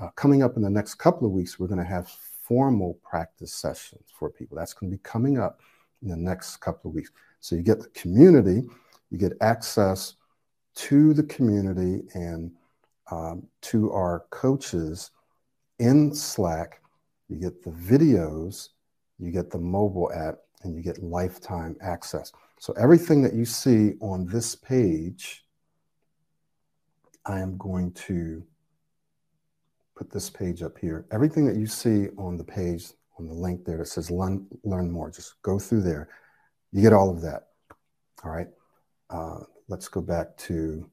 [0.00, 3.52] Uh, coming up in the next couple of weeks, we're going to have formal practice
[3.52, 4.56] sessions for people.
[4.56, 5.60] That's going to be coming up
[6.02, 7.10] in the next couple of weeks.
[7.42, 8.62] So you get the community,
[9.10, 10.14] you get access
[10.76, 12.52] to the community and
[13.10, 15.10] um, to our coaches
[15.80, 16.80] in Slack.
[17.28, 18.68] You get the videos,
[19.18, 22.32] you get the mobile app, and you get lifetime access.
[22.60, 25.44] So everything that you see on this page,
[27.26, 28.44] I am going to
[29.96, 31.06] put this page up here.
[31.10, 34.92] Everything that you see on the page, on the link there that says learn, learn
[34.92, 36.08] more, just go through there.
[36.72, 37.48] You get all of that.
[38.24, 38.48] All right.
[39.10, 40.88] Uh, let's go back to,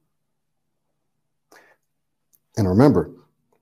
[2.57, 3.11] and remember,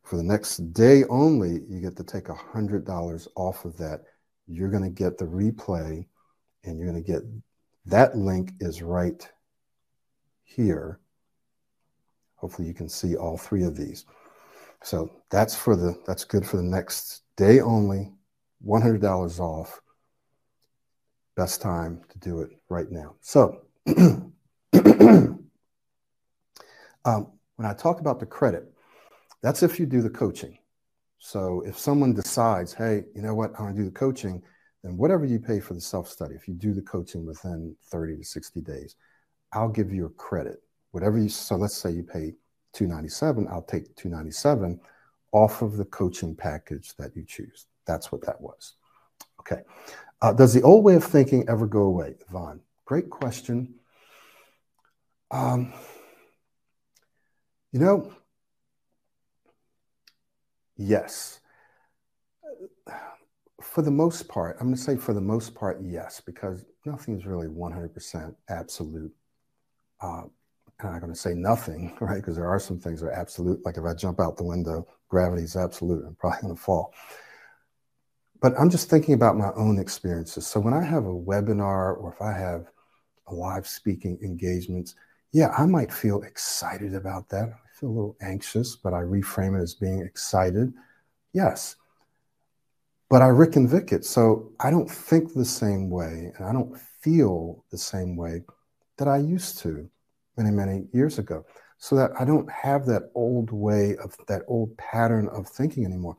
[0.03, 4.01] for the next day only, you get to take a $100 off of that
[4.47, 6.05] you're going to get the replay
[6.63, 7.21] and you're going to get
[7.85, 9.29] that link is right
[10.43, 10.99] here.
[12.35, 14.05] Hopefully you can see all three of these.
[14.83, 18.11] So that's for the that's good for the next day only,
[18.65, 19.81] $100 off.
[21.37, 23.13] Best time to do it right now.
[23.21, 24.33] So um,
[27.05, 28.73] when I talk about the credit,
[29.43, 30.57] that's if you do the coaching.
[31.19, 34.41] So if someone decides, hey, you know what, I want to do the coaching,
[34.83, 38.17] then whatever you pay for the self study, if you do the coaching within 30
[38.17, 38.95] to 60 days,
[39.53, 40.63] I'll give you a credit.
[40.89, 42.33] Whatever you, so let's say you pay
[42.73, 44.79] 297, I'll take 297
[45.33, 47.67] off of the coaching package that you choose.
[47.85, 48.73] That's what that was.
[49.39, 49.61] Okay.
[50.21, 52.61] Uh, does the old way of thinking ever go away, Yvonne?
[52.85, 53.75] Great question.
[55.29, 55.73] Um,
[57.71, 58.11] you know,
[60.77, 61.39] Yes.
[63.61, 67.17] For the most part, I'm going to say for the most part, yes, because nothing
[67.17, 69.11] is really 100% absolute.
[70.01, 70.23] Uh,
[70.79, 72.17] I'm not going to say nothing, right?
[72.17, 73.65] Because there are some things that are absolute.
[73.65, 76.05] Like if I jump out the window, gravity is absolute.
[76.05, 76.93] I'm probably going to fall.
[78.41, 80.45] But I'm just thinking about my own experiences.
[80.45, 82.67] So when I have a webinar or if I have
[83.27, 84.95] a live speaking engagements,
[85.31, 89.57] yeah, I might feel excited about that I feel a little anxious, but I reframe
[89.57, 90.73] it as being excited.
[91.33, 91.75] Yes.
[93.09, 94.05] But I Rick and it.
[94.05, 98.41] So I don't think the same way and I don't feel the same way
[98.97, 99.89] that I used to
[100.37, 101.45] many, many years ago
[101.77, 106.17] so that I don't have that old way of that old pattern of thinking anymore.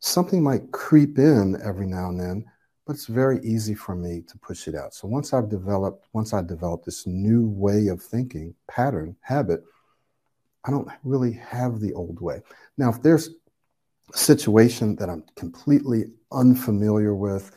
[0.00, 2.44] Something might creep in every now and then,
[2.86, 4.94] but it's very easy for me to push it out.
[4.94, 9.62] So once I've developed, once I develop this new way of thinking, pattern, habit,
[10.64, 12.42] I don't really have the old way.
[12.76, 13.28] Now, if there's
[14.12, 17.52] a situation that I'm completely unfamiliar with,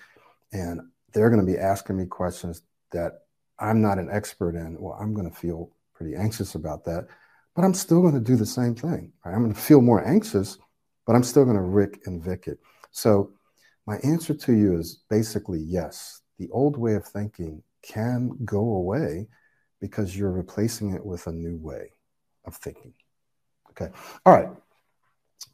[0.51, 0.81] and
[1.13, 2.61] they're going to be asking me questions
[2.91, 3.23] that
[3.59, 7.07] I'm not an expert in, well, I'm going to feel pretty anxious about that.
[7.55, 9.11] But I'm still going to do the same thing.
[9.23, 9.33] Right?
[9.33, 10.57] I'm going to feel more anxious,
[11.11, 12.57] but I'm still going to Rick and Vic it.
[12.91, 13.33] So
[13.85, 16.21] my answer to you is basically yes.
[16.39, 19.27] The old way of thinking can go away
[19.81, 21.91] because you're replacing it with a new way
[22.45, 22.93] of thinking.
[23.71, 23.89] Okay.
[24.25, 24.47] All right.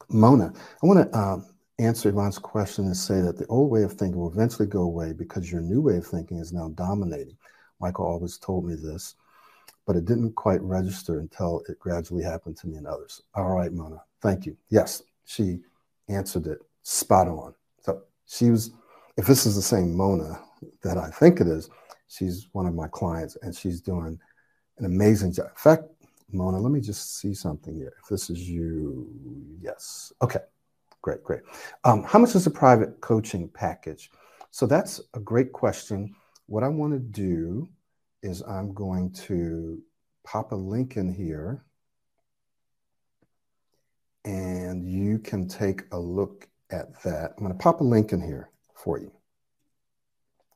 [0.08, 1.46] Mona, I want to um,
[1.80, 5.12] answer Yvonne's question and say that the old way of thinking will eventually go away
[5.12, 7.36] because your new way of thinking is now dominating.
[7.80, 9.16] Michael always told me this,
[9.88, 13.22] but it didn't quite register until it gradually happened to me and others.
[13.34, 14.56] All right, Mona, thank you.
[14.70, 15.60] Yes, she
[16.08, 17.54] answered it spot on.
[17.82, 18.70] So she was,
[19.18, 20.40] if this is the same Mona
[20.82, 21.68] that I think it is,
[22.08, 24.18] she's one of my clients and she's doing
[24.78, 25.48] an amazing job.
[25.48, 25.82] In fact,
[26.32, 27.92] Mona, let me just see something here.
[28.02, 29.06] If this is you,
[29.60, 30.14] yes.
[30.22, 30.40] Okay,
[31.02, 31.42] great, great.
[31.84, 34.10] Um, how much is a private coaching package?
[34.50, 36.14] So that's a great question.
[36.46, 37.68] What I want to do
[38.22, 39.82] is I'm going to
[40.24, 41.66] pop a link in here
[44.24, 47.32] and you can take a look at that.
[47.36, 49.12] I'm going to pop a link in here for you.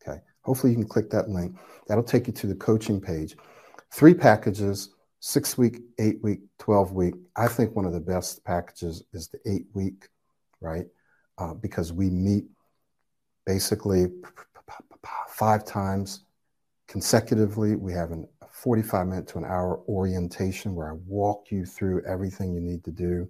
[0.02, 0.20] Okay.
[0.42, 1.56] Hopefully you can click that link.
[1.88, 3.36] That'll take you to the coaching page.
[3.92, 4.90] Three packages,
[5.20, 7.14] six week, eight week, 12 week.
[7.36, 10.08] I think one of the best packages is the eight week,
[10.60, 10.86] right?
[11.38, 12.44] Uh, because we meet
[13.46, 14.06] basically
[15.28, 16.24] five times
[16.88, 17.74] consecutively.
[17.74, 22.52] We have a 45 minute to an hour orientation where I walk you through everything
[22.52, 23.28] you need to do.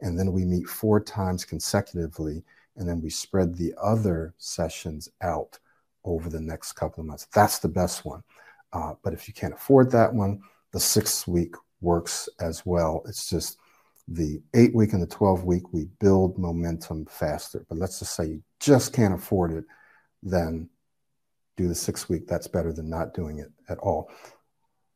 [0.00, 2.42] And then we meet four times consecutively.
[2.76, 5.58] And then we spread the other sessions out
[6.04, 7.26] over the next couple of months.
[7.34, 8.22] That's the best one.
[8.72, 10.40] Uh, but if you can't afford that one,
[10.72, 13.02] the six week works as well.
[13.06, 13.58] It's just
[14.08, 17.66] the eight week and the 12 week, we build momentum faster.
[17.68, 19.64] But let's just say you just can't afford it,
[20.22, 20.68] then
[21.56, 22.26] do the six week.
[22.26, 24.10] That's better than not doing it at all.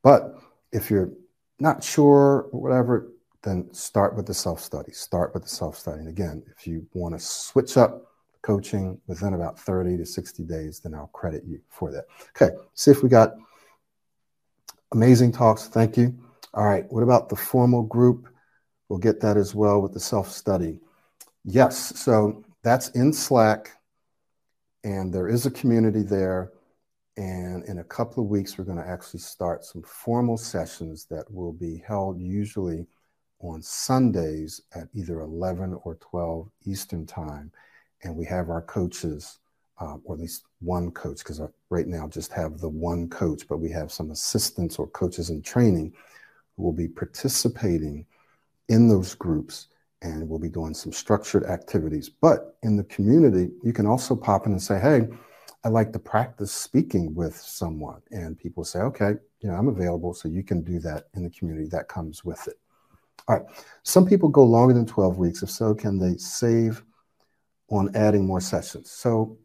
[0.03, 0.39] But
[0.73, 1.11] if you're
[1.59, 3.12] not sure or whatever,
[3.43, 4.93] then start with the self study.
[4.93, 6.01] Start with the self study.
[6.01, 8.05] And again, if you want to switch up
[8.43, 12.05] coaching within about 30 to 60 days, then I'll credit you for that.
[12.36, 13.34] Okay, see if we got
[14.93, 15.66] amazing talks.
[15.66, 16.14] Thank you.
[16.55, 18.28] All right, what about the formal group?
[18.88, 20.80] We'll get that as well with the self study.
[21.45, 23.70] Yes, so that's in Slack
[24.84, 26.53] and there is a community there.
[27.16, 31.30] And in a couple of weeks, we're going to actually start some formal sessions that
[31.30, 32.86] will be held usually
[33.43, 37.51] on Sundays at either 11 or 12 Eastern Time.
[38.03, 39.38] And we have our coaches,
[39.80, 41.40] uh, or at least one coach, because
[41.70, 45.43] right now just have the one coach, but we have some assistants or coaches in
[45.43, 45.93] training
[46.57, 48.07] who will be participating
[48.68, 49.68] in those groups
[50.03, 52.09] and we'll be doing some structured activities.
[52.09, 55.09] But in the community, you can also pop in and say, hey,
[55.64, 58.03] I like to practice speaking with someone.
[58.11, 60.12] And people say, okay, you know, I'm available.
[60.12, 61.68] So you can do that in the community.
[61.68, 62.59] That comes with it.
[63.29, 63.47] All right.
[63.83, 65.43] Some people go longer than 12 weeks.
[65.43, 66.83] If so, can they save
[67.71, 68.91] on adding more sessions?
[68.91, 69.39] So,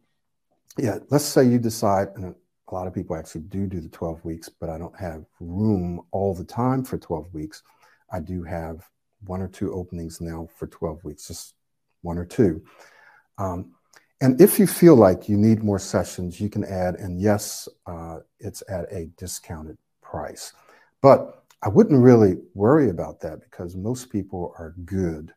[0.76, 2.34] yeah, let's say you decide, and
[2.70, 6.00] a lot of people actually do do the 12 weeks, but I don't have room
[6.10, 7.62] all the time for 12 weeks.
[8.12, 8.88] I do have
[9.26, 11.54] one or two openings now for 12 weeks, just
[12.02, 12.62] one or two.
[13.38, 13.72] Um,
[14.20, 18.18] and if you feel like you need more sessions, you can add, and yes, uh,
[18.40, 20.52] it's at a discounted price.
[21.00, 25.32] But I wouldn't really worry about that because most people are good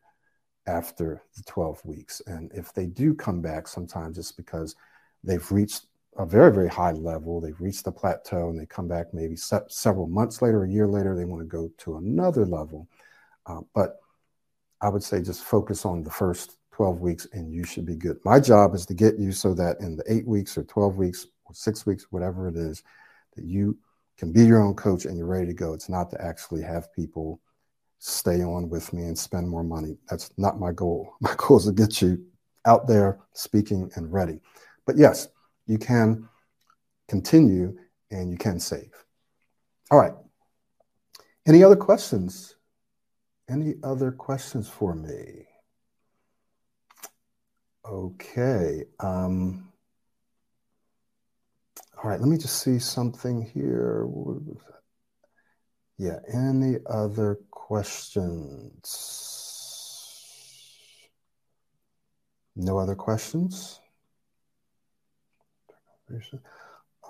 [0.66, 2.22] after the 12 weeks.
[2.26, 4.76] And if they do come back, sometimes it's because
[5.24, 5.86] they've reached
[6.18, 9.68] a very, very high level, they've reached the plateau, and they come back maybe se-
[9.68, 12.86] several months later, a year later, they want to go to another level.
[13.46, 13.96] Uh, but
[14.80, 18.18] I would say just focus on the first 12 weeks and you should be good.
[18.24, 21.26] My job is to get you so that in the eight weeks or 12 weeks
[21.46, 22.82] or six weeks, whatever it is,
[23.36, 23.76] that you
[24.22, 25.72] can be your own coach and you're ready to go.
[25.72, 27.40] It's not to actually have people
[27.98, 29.96] stay on with me and spend more money.
[30.08, 31.14] That's not my goal.
[31.20, 32.24] My goal is to get you
[32.64, 34.38] out there speaking and ready.
[34.86, 35.26] But yes,
[35.66, 36.28] you can
[37.08, 37.76] continue
[38.12, 38.92] and you can save.
[39.90, 40.14] All right.
[41.44, 42.54] Any other questions?
[43.50, 45.48] Any other questions for me?
[47.84, 48.84] Okay.
[49.00, 49.71] Um,
[52.02, 54.08] all right, let me just see something here.
[55.98, 58.82] Yeah, any other questions?
[62.56, 63.78] No other questions?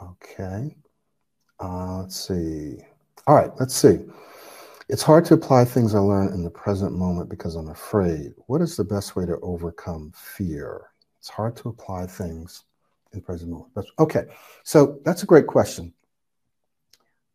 [0.02, 0.76] Okay.
[1.58, 2.76] Uh, let's see.
[3.26, 3.98] All right, let's see.
[4.90, 8.34] It's hard to apply things I learned in the present moment because I'm afraid.
[8.46, 10.90] What is the best way to overcome fear?
[11.18, 12.64] It's hard to apply things
[13.14, 13.70] in moment.
[13.74, 14.24] That's, okay,
[14.64, 15.92] so that's a great question.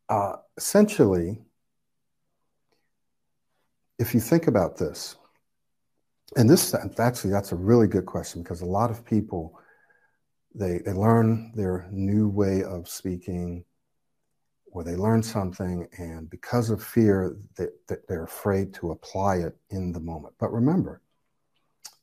[0.08, 1.38] Uh, essentially,
[3.98, 5.16] if you think about this,
[6.36, 9.58] and this actually that's a really good question because a lot of people
[10.54, 13.64] they they learn their new way of speaking
[14.70, 17.66] or they learn something and because of fear they,
[18.08, 21.00] they're afraid to apply it in the moment but remember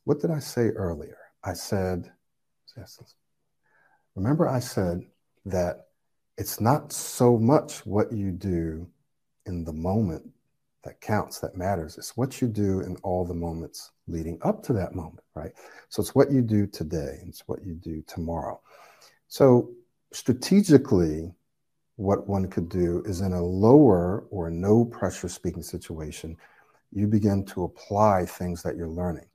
[0.04, 2.10] what did i say earlier i said
[4.16, 5.06] remember i said
[5.44, 5.86] that
[6.38, 8.88] it's not so much what you do
[9.46, 10.28] in the moment
[10.86, 11.98] that counts, that matters.
[11.98, 15.52] It's what you do in all the moments leading up to that moment, right?
[15.88, 18.60] So it's what you do today, and it's what you do tomorrow.
[19.28, 19.72] So
[20.12, 21.32] strategically,
[21.96, 26.36] what one could do is in a lower or no pressure speaking situation,
[26.92, 29.26] you begin to apply things that you're learning.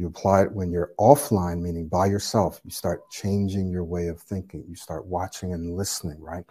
[0.00, 2.58] You apply it when you're offline, meaning by yourself.
[2.64, 4.64] You start changing your way of thinking.
[4.66, 6.42] You start watching and listening, right?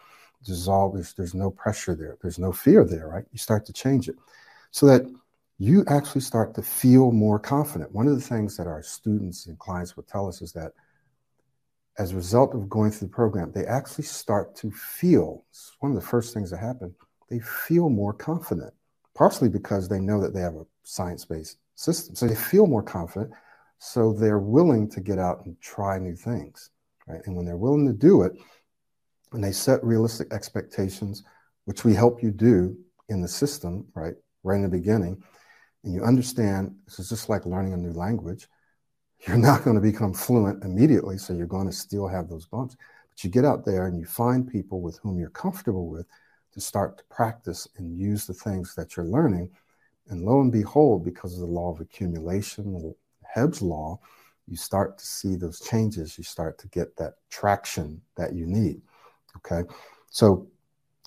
[0.46, 2.16] There's always there's no pressure there.
[2.22, 3.26] There's no fear there, right?
[3.32, 4.18] You start to change it
[4.70, 5.02] so that
[5.58, 7.92] you actually start to feel more confident.
[7.92, 10.74] One of the things that our students and clients will tell us is that
[11.98, 15.92] as a result of going through the program, they actually start to feel it's one
[15.92, 16.94] of the first things that happen,
[17.32, 18.76] they feel more confident,
[19.16, 22.16] partially because they know that they have a science based system.
[22.16, 23.32] So they feel more confident.
[23.80, 26.72] So they're willing to get out and try new things.
[27.08, 27.22] Right.
[27.26, 28.34] And when they're willing to do it,
[29.32, 31.24] and they set realistic expectations,
[31.66, 32.78] which we help you do
[33.10, 34.16] in the system, right?
[34.44, 35.22] right in the beginning,
[35.84, 38.48] and you understand this is just like learning a new language,
[39.28, 41.18] you're not going to become fluent immediately.
[41.18, 42.76] So you're going to still have those bumps.
[43.10, 46.08] But you get out there and you find people with whom you're comfortable with
[46.54, 49.50] to start to practice and use the things that you're learning.
[50.10, 52.94] And lo and behold, because of the law of accumulation,
[53.24, 54.00] Hebb's law,
[54.48, 56.18] you start to see those changes.
[56.18, 58.82] You start to get that traction that you need.
[59.38, 59.70] Okay.
[60.10, 60.48] So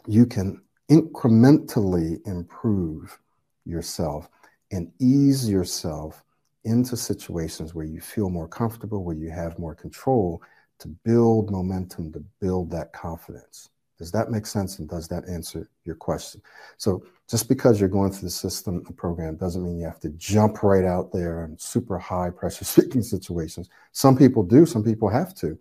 [0.07, 3.18] you can incrementally improve
[3.64, 4.28] yourself
[4.70, 6.24] and ease yourself
[6.64, 10.40] into situations where you feel more comfortable, where you have more control
[10.78, 13.68] to build momentum, to build that confidence.
[14.03, 14.80] Does that make sense?
[14.80, 16.42] And does that answer your question?
[16.76, 20.09] So just because you're going through the system the program doesn't mean you have to
[20.11, 23.70] jump right out there in super high pressure speaking situations.
[23.92, 25.57] Some people do, some people have to.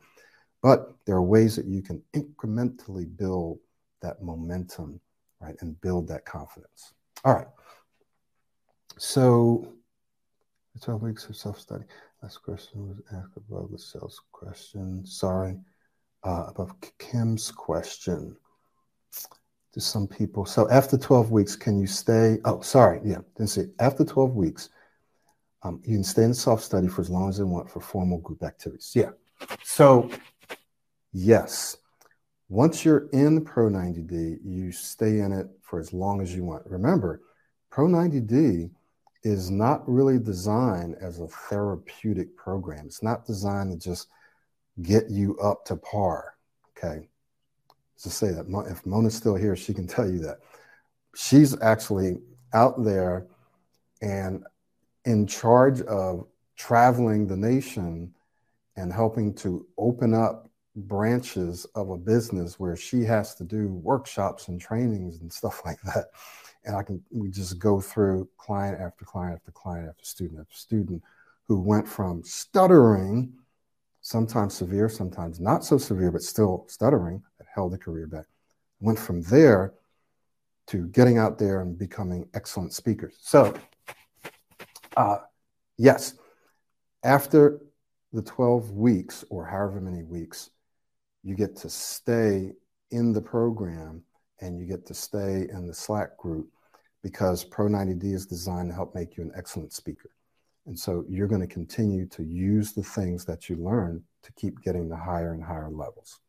[0.63, 3.59] But there are ways that you can incrementally build
[4.01, 4.99] that momentum,
[5.39, 6.93] right, and build that confidence.
[7.23, 7.47] All right.
[8.97, 9.71] So,
[10.81, 11.83] 12 weeks of self study.
[12.23, 15.05] Last question was asked above the sales question.
[15.05, 15.59] Sorry,
[16.23, 18.35] uh, above Kim's question.
[19.73, 20.45] To some people.
[20.45, 22.39] So, after 12 weeks, can you stay?
[22.43, 22.99] Oh, sorry.
[23.05, 23.67] Yeah, didn't see.
[23.79, 24.67] After 12 weeks,
[25.63, 28.17] um, you can stay in self study for as long as you want for formal
[28.17, 28.91] group activities.
[28.93, 29.11] Yeah.
[29.63, 30.09] So,
[31.13, 31.77] yes.
[32.49, 36.65] Once you're in Pro 90D, you stay in it for as long as you want.
[36.65, 37.21] Remember,
[37.69, 38.69] Pro 90D
[39.23, 42.85] is not really designed as a therapeutic program.
[42.85, 44.09] It's not designed to just
[44.81, 46.35] get you up to par.
[46.77, 47.07] Okay.
[48.01, 50.39] Just say that if Mona's still here, she can tell you that.
[51.15, 52.17] She's actually
[52.53, 53.27] out there
[54.01, 54.43] and
[55.05, 58.13] in charge of traveling the nation
[58.75, 64.47] and helping to open up branches of a business where she has to do workshops
[64.47, 66.05] and trainings and stuff like that
[66.65, 70.55] and I can we just go through client after client after client after student after
[70.55, 71.03] student
[71.47, 73.33] who went from stuttering,
[74.01, 78.25] sometimes severe, sometimes not so severe, but still stuttering, that held the career back,
[78.79, 79.73] went from there
[80.67, 83.15] to getting out there and becoming excellent speakers.
[83.21, 83.53] So,
[84.97, 85.17] uh,
[85.77, 86.15] yes,
[87.03, 87.61] after
[88.13, 90.49] the 12 weeks or however many weeks,
[91.23, 92.51] you get to stay
[92.91, 94.03] in the program
[94.39, 96.49] and you get to stay in the Slack group
[97.03, 100.09] because Pro 90D is designed to help make you an excellent speaker.
[100.65, 104.61] And so you're going to continue to use the things that you learn to keep
[104.61, 106.19] getting the higher and higher levels.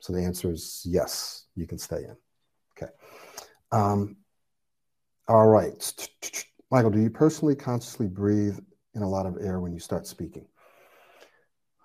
[0.00, 2.16] So the answer is yes, you can stay in.
[2.76, 2.92] Okay.
[3.72, 4.16] Um,
[5.28, 5.92] all right.
[6.70, 8.58] Michael, do you personally consciously breathe
[8.94, 10.46] in a lot of air when you start speaking?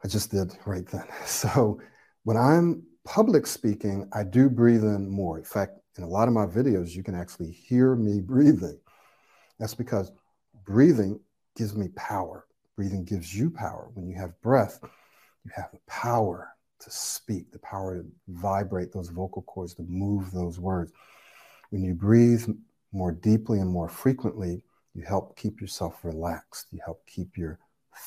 [0.03, 1.05] I just did right then.
[1.26, 1.80] So
[2.23, 5.38] when I'm public speaking, I do breathe in more.
[5.38, 8.80] In fact, In a lot of my videos, you can actually hear me breathing.
[9.60, 10.11] That's because
[10.65, 11.19] breathing
[11.55, 12.45] gives me power.
[12.75, 13.89] Breathing gives you power.
[13.93, 14.80] When you have breath,
[15.45, 16.49] you have the power
[16.80, 20.91] to speak, the power to vibrate those vocal cords, to move those words.
[21.69, 22.45] When you breathe
[22.91, 24.61] more deeply and more frequently,
[24.93, 26.67] you help keep yourself relaxed.
[26.71, 27.59] You help keep your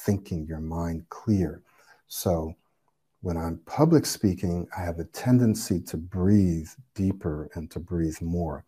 [0.05, 1.63] thinking, your mind clear.
[2.09, 2.55] So
[3.23, 8.65] when I'm public speaking, I have a tendency to breathe deeper and to breathe more.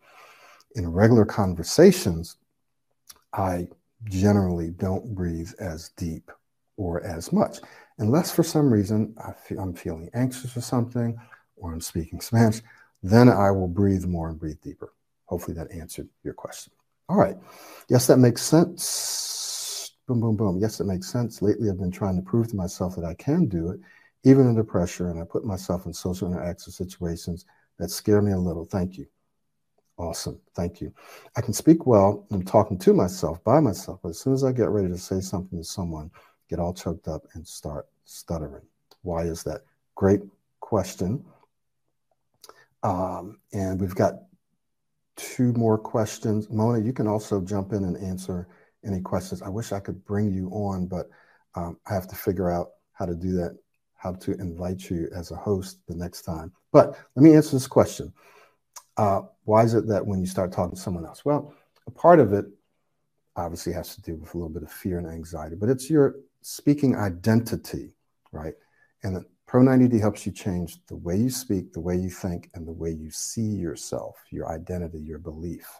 [0.75, 2.37] In regular conversations,
[3.33, 3.67] I
[4.05, 6.31] generally don't breathe as deep
[6.77, 7.57] or as much,
[7.97, 11.19] unless for some reason feel, I'm feeling anxious or something,
[11.57, 12.61] or I'm speaking Spanish,
[13.03, 14.93] then I will breathe more and breathe deeper.
[15.25, 16.73] Hopefully that answered your question.
[17.09, 17.37] All right.
[17.89, 19.95] Yes, that makes sense.
[20.07, 20.59] Boom, boom, boom.
[20.59, 21.41] Yes, it makes sense.
[21.41, 23.79] Lately, I've been trying to prove to myself that I can do it,
[24.23, 27.45] even under pressure, and I put myself in social interaction situations
[27.77, 28.65] that scare me a little.
[28.65, 29.05] Thank you.
[29.99, 30.39] Awesome.
[30.55, 30.93] Thank you.
[31.35, 32.25] I can speak well.
[32.31, 35.19] I'm talking to myself, by myself, but as soon as I get ready to say
[35.19, 36.09] something to someone,
[36.49, 38.63] get all choked up and start stuttering.
[39.01, 39.61] Why is that?
[39.95, 40.21] Great
[40.61, 41.25] question.
[42.81, 44.13] Um, and we've got
[45.17, 46.49] two more questions.
[46.49, 48.47] Mona, you can also jump in and answer
[48.85, 49.41] any questions.
[49.41, 51.09] I wish I could bring you on, but
[51.55, 53.57] um, I have to figure out how to do that,
[53.97, 56.53] how to invite you as a host the next time.
[56.71, 58.13] But let me answer this question.
[58.99, 61.23] Uh, why is it that when you start talking to someone else?
[61.23, 61.53] Well,
[61.87, 62.43] a part of it
[63.37, 66.15] obviously has to do with a little bit of fear and anxiety, but it's your
[66.41, 67.95] speaking identity,
[68.33, 68.55] right?
[69.03, 72.67] And Pro 90D helps you change the way you speak, the way you think, and
[72.67, 75.79] the way you see yourself, your identity, your belief.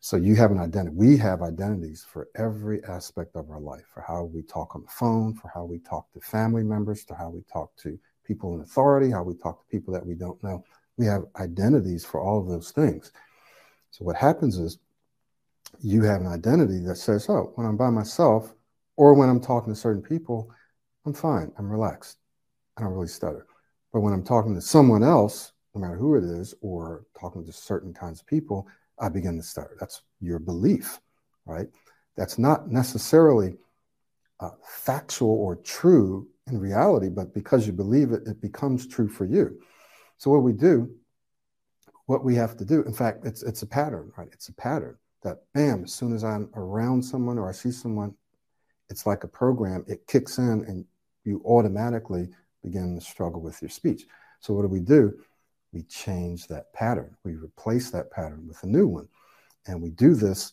[0.00, 0.96] So you have an identity.
[0.96, 4.90] We have identities for every aspect of our life, for how we talk on the
[4.90, 8.62] phone, for how we talk to family members, to how we talk to people in
[8.62, 10.64] authority, how we talk to people that we don't know.
[10.98, 13.12] We have identities for all of those things.
[13.90, 14.78] So what happens is
[15.80, 18.54] you have an identity that says, oh, when I'm by myself
[18.96, 20.50] or when I'm talking to certain people,
[21.06, 22.18] I'm fine, I'm relaxed.
[22.76, 23.46] I don't really stutter.
[23.92, 27.52] But when I'm talking to someone else, no matter who it is, or talking to
[27.52, 28.66] certain kinds of people,
[28.98, 29.76] I begin to stutter.
[29.80, 31.00] That's your belief,
[31.46, 31.66] right?
[32.16, 33.56] That's not necessarily
[34.40, 39.24] uh, factual or true in reality, but because you believe it, it becomes true for
[39.24, 39.60] you.
[40.22, 40.88] So what we do,
[42.06, 44.28] what we have to do, in fact, it's it's a pattern, right?
[44.30, 48.14] It's a pattern that bam, as soon as I'm around someone or I see someone,
[48.88, 50.84] it's like a program, it kicks in and
[51.24, 52.28] you automatically
[52.62, 54.04] begin to struggle with your speech.
[54.38, 55.12] So, what do we do?
[55.72, 57.16] We change that pattern.
[57.24, 59.08] We replace that pattern with a new one.
[59.66, 60.52] And we do this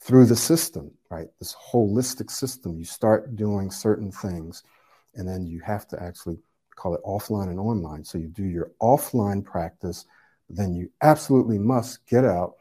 [0.00, 1.28] through the system, right?
[1.38, 2.76] This holistic system.
[2.76, 4.62] You start doing certain things,
[5.14, 6.38] and then you have to actually
[6.76, 8.04] call it offline and online.
[8.04, 10.06] So, you do your offline practice,
[10.48, 12.54] then you absolutely must get out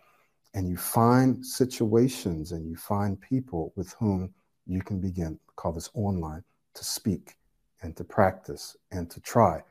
[0.53, 4.33] and you find situations and you find people with whom
[4.67, 6.43] you can begin, call this online,
[6.75, 7.35] to speak
[7.81, 9.61] and to practice and to try,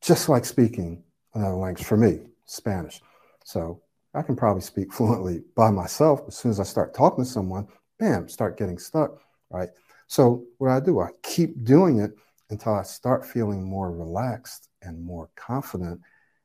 [0.00, 1.02] just like speaking
[1.34, 3.00] another language for me, Spanish.
[3.44, 3.80] So
[4.14, 6.22] I can probably speak fluently by myself.
[6.28, 7.66] As soon as I start talking to someone,
[7.98, 9.20] bam, start getting stuck,
[9.50, 9.70] right?
[10.06, 12.12] So what I do, I keep doing it
[12.50, 16.00] until I start feeling more relaxed and more confident.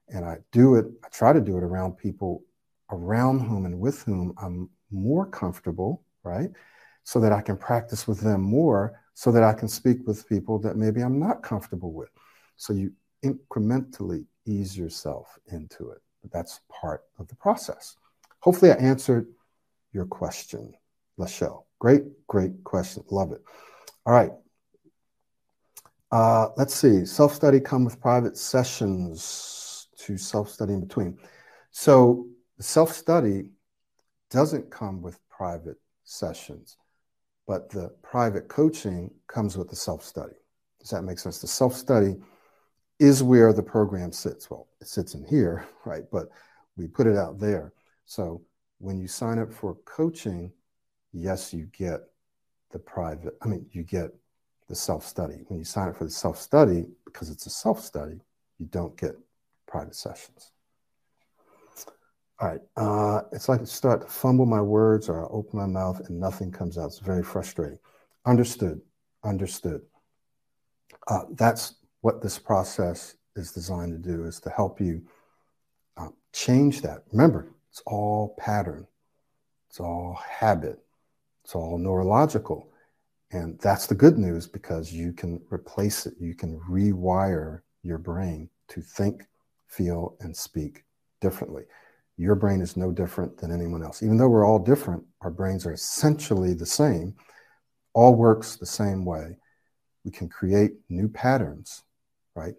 [0.09, 2.43] And I do it, I try to do it around people
[2.91, 6.49] around whom and with whom I'm more comfortable, right?
[7.03, 10.59] So that I can practice with them more so that I can speak with people
[10.59, 12.09] that maybe I'm not comfortable with.
[12.55, 12.91] So you
[13.23, 16.01] incrementally ease yourself into it.
[16.31, 17.97] That's part of the process.
[18.39, 19.27] Hopefully, I answered
[19.91, 20.73] your question,
[21.19, 21.63] Lachelle.
[21.79, 23.03] Great, great question.
[23.09, 23.41] Love it.
[24.05, 24.31] All right.
[26.13, 27.05] Uh, let's see.
[27.05, 31.17] Self study come with private sessions to self study in between.
[31.71, 32.27] So,
[32.59, 33.49] self study
[34.29, 36.77] doesn't come with private sessions
[37.47, 40.35] but the private coaching comes with the self study.
[40.79, 41.39] Does that make sense?
[41.39, 42.15] The self study
[42.99, 44.49] is where the program sits.
[44.49, 46.03] Well, it sits in here, right?
[46.11, 46.27] But
[46.77, 47.73] we put it out there.
[48.05, 48.41] So
[48.79, 50.51] when you sign up for coaching,
[51.11, 52.01] yes, you get
[52.71, 54.11] the private, I mean, you get
[54.73, 55.43] the self study.
[55.47, 58.19] When you sign up for the self study, because it's a self study,
[58.57, 59.15] you don't get
[59.67, 60.51] private sessions.
[62.39, 62.61] All right.
[62.75, 66.19] Uh, it's like I start to fumble my words or I open my mouth and
[66.19, 66.87] nothing comes out.
[66.87, 67.77] It's very frustrating.
[68.25, 68.81] Understood.
[69.23, 69.81] Understood.
[71.07, 75.03] Uh, that's what this process is designed to do is to help you
[75.97, 77.03] uh, change that.
[77.11, 78.87] Remember, it's all pattern.
[79.69, 80.79] It's all habit.
[81.43, 82.72] It's all neurological.
[83.33, 86.13] And that's the good news because you can replace it.
[86.19, 89.23] You can rewire your brain to think,
[89.65, 90.83] feel, and speak
[91.19, 91.63] differently.
[92.17, 94.03] Your brain is no different than anyone else.
[94.03, 97.15] Even though we're all different, our brains are essentially the same,
[97.95, 99.35] all works the same way.
[100.05, 101.81] We can create new patterns,
[102.35, 102.53] right?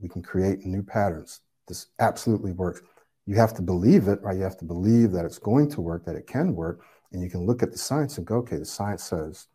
[0.00, 1.40] We can create new patterns.
[1.68, 2.80] This absolutely works.
[3.26, 4.36] You have to believe it, right?
[4.36, 6.80] You have to believe that it's going to work, that it can work.
[7.12, 9.48] And you can look at the science and go, okay, the science says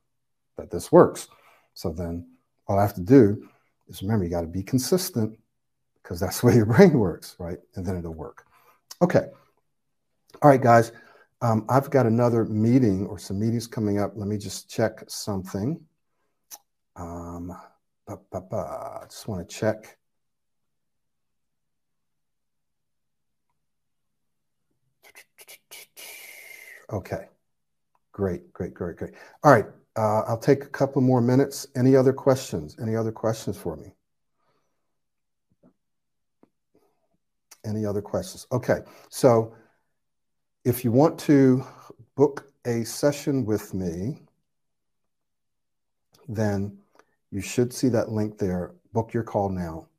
[0.59, 1.27] that this works.
[1.73, 2.27] So then
[2.67, 3.49] all I have to do
[3.87, 5.37] is remember, you got to be consistent
[6.01, 7.57] because that's the way your brain works, right?
[7.75, 8.45] And then it'll work.
[9.01, 9.25] Okay.
[10.41, 10.91] All right, guys.
[11.41, 14.11] Um, I've got another meeting or some meetings coming up.
[14.15, 15.79] Let me just check something.
[16.95, 17.55] Um,
[18.07, 19.97] I just want to check.
[26.91, 27.27] Okay.
[28.11, 29.13] Great, great, great, great.
[29.43, 29.65] All right.
[29.99, 31.67] Uh, I'll take a couple more minutes.
[31.75, 32.77] Any other questions?
[32.81, 33.91] Any other questions for me?
[37.65, 38.47] Any other questions?
[38.53, 38.79] Okay.
[39.09, 39.53] So
[40.63, 41.65] if you want to
[42.15, 44.21] book a session with me,
[46.29, 46.77] then
[47.29, 48.75] you should see that link there.
[48.93, 49.89] Book your call now.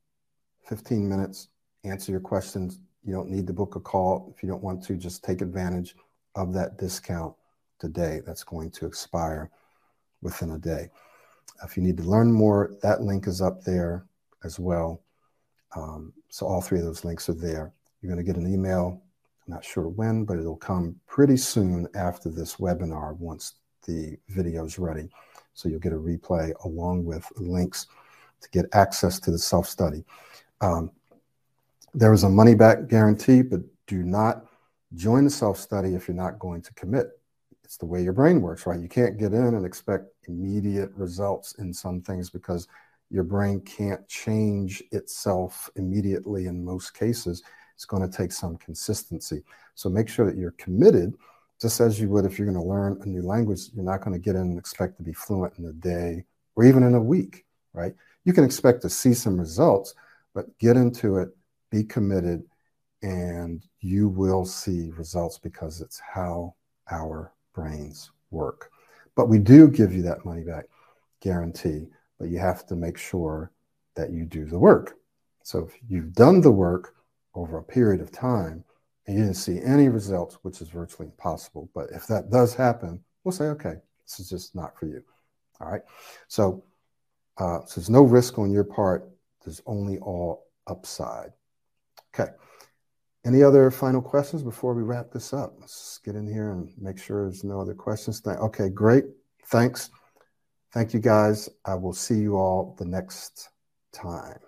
[0.67, 1.49] 15 minutes,
[1.85, 2.81] answer your questions.
[3.05, 4.33] You don't need to book a call.
[4.35, 5.95] If you don't want to, just take advantage
[6.37, 7.35] of that discount
[7.79, 8.23] today.
[8.25, 9.51] That's going to expire
[10.23, 10.89] within a day.
[11.65, 14.07] If you need to learn more, that link is up there
[14.45, 15.03] as well.
[15.77, 17.73] Um, so all three of those links are there.
[18.01, 19.03] You're going to get an email.
[19.47, 23.55] I'm not sure when, but it'll come pretty soon after this webinar once
[23.87, 25.09] the video is ready.
[25.55, 27.87] So you'll get a replay along with links
[28.41, 30.05] to get access to the self-study.
[30.61, 30.91] Um,
[31.93, 34.47] there is a money back guarantee, but do not
[34.95, 37.20] join the self-study if you're not going to commit
[37.71, 38.81] it's the way your brain works, right?
[38.81, 42.67] You can't get in and expect immediate results in some things because
[43.11, 47.45] your brain can't change itself immediately in most cases.
[47.77, 49.45] It's going to take some consistency.
[49.77, 51.15] So make sure that you're committed,
[51.63, 53.61] just as you would if you're going to learn a new language.
[53.73, 56.25] You're not going to get in and expect to be fluent in a day
[56.57, 57.95] or even in a week, right?
[58.25, 59.95] You can expect to see some results,
[60.35, 61.29] but get into it,
[61.71, 62.43] be committed,
[63.03, 66.57] and you will see results because it's how
[66.91, 68.71] our brains work.
[69.17, 70.65] But we do give you that money back
[71.21, 71.87] guarantee,
[72.19, 73.53] but you have to make sure
[73.97, 74.97] that you do the work.
[75.43, 76.95] So if you've done the work
[77.35, 78.65] over a period of time
[79.07, 83.03] and you didn't see any results, which is virtually impossible, but if that does happen,
[83.25, 83.75] we'll say, okay,
[84.05, 85.03] this is just not for you.
[85.61, 85.83] All right.
[86.29, 86.65] So,
[87.39, 89.09] uh, so there's no risk on your part.
[89.45, 91.33] There's only all upside.
[92.15, 92.31] Okay.
[93.25, 95.55] Any other final questions before we wrap this up?
[95.61, 98.23] Let's get in here and make sure there's no other questions.
[98.27, 99.05] Okay, great.
[99.47, 99.91] Thanks.
[100.73, 101.49] Thank you, guys.
[101.65, 103.51] I will see you all the next
[103.93, 104.39] time.